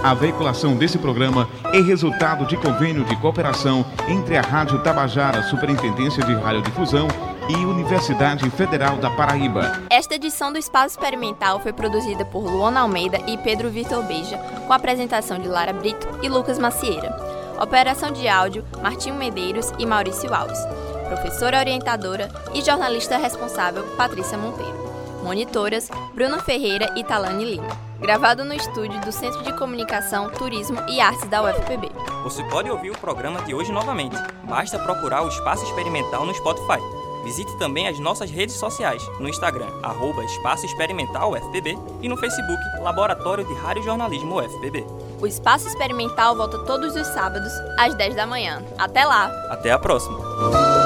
[0.04, 6.22] A veiculação desse programa é resultado de convênio de cooperação entre a Rádio Tabajara, Superintendência
[6.22, 7.08] de Radiodifusão
[7.48, 9.84] e Universidade Federal da Paraíba.
[9.90, 14.38] Esta edição do Espaço Experimental foi produzida por Luana Almeida e Pedro Vitor Beija,
[14.68, 17.33] com a apresentação de Lara Brito e Lucas Macieira.
[17.62, 20.60] Operação de áudio, Martinho Medeiros e Maurício Alves.
[21.08, 24.84] Professora orientadora e jornalista responsável, Patrícia Monteiro.
[25.24, 27.70] Monitoras, Bruno Ferreira e Talane Lima.
[28.00, 31.90] Gravado no estúdio do Centro de Comunicação, Turismo e Artes da UFPB.
[32.24, 34.18] Você pode ouvir o programa de hoje novamente.
[34.44, 37.03] Basta procurar o Espaço Experimental no Spotify.
[37.24, 42.62] Visite também as nossas redes sociais, no Instagram, arroba Espaço Experimental UFPB e no Facebook,
[42.82, 44.86] Laboratório de Rádio Jornalismo UFPB.
[45.22, 48.62] O Espaço Experimental volta todos os sábados, às 10 da manhã.
[48.78, 49.28] Até lá!
[49.50, 50.83] Até a próxima!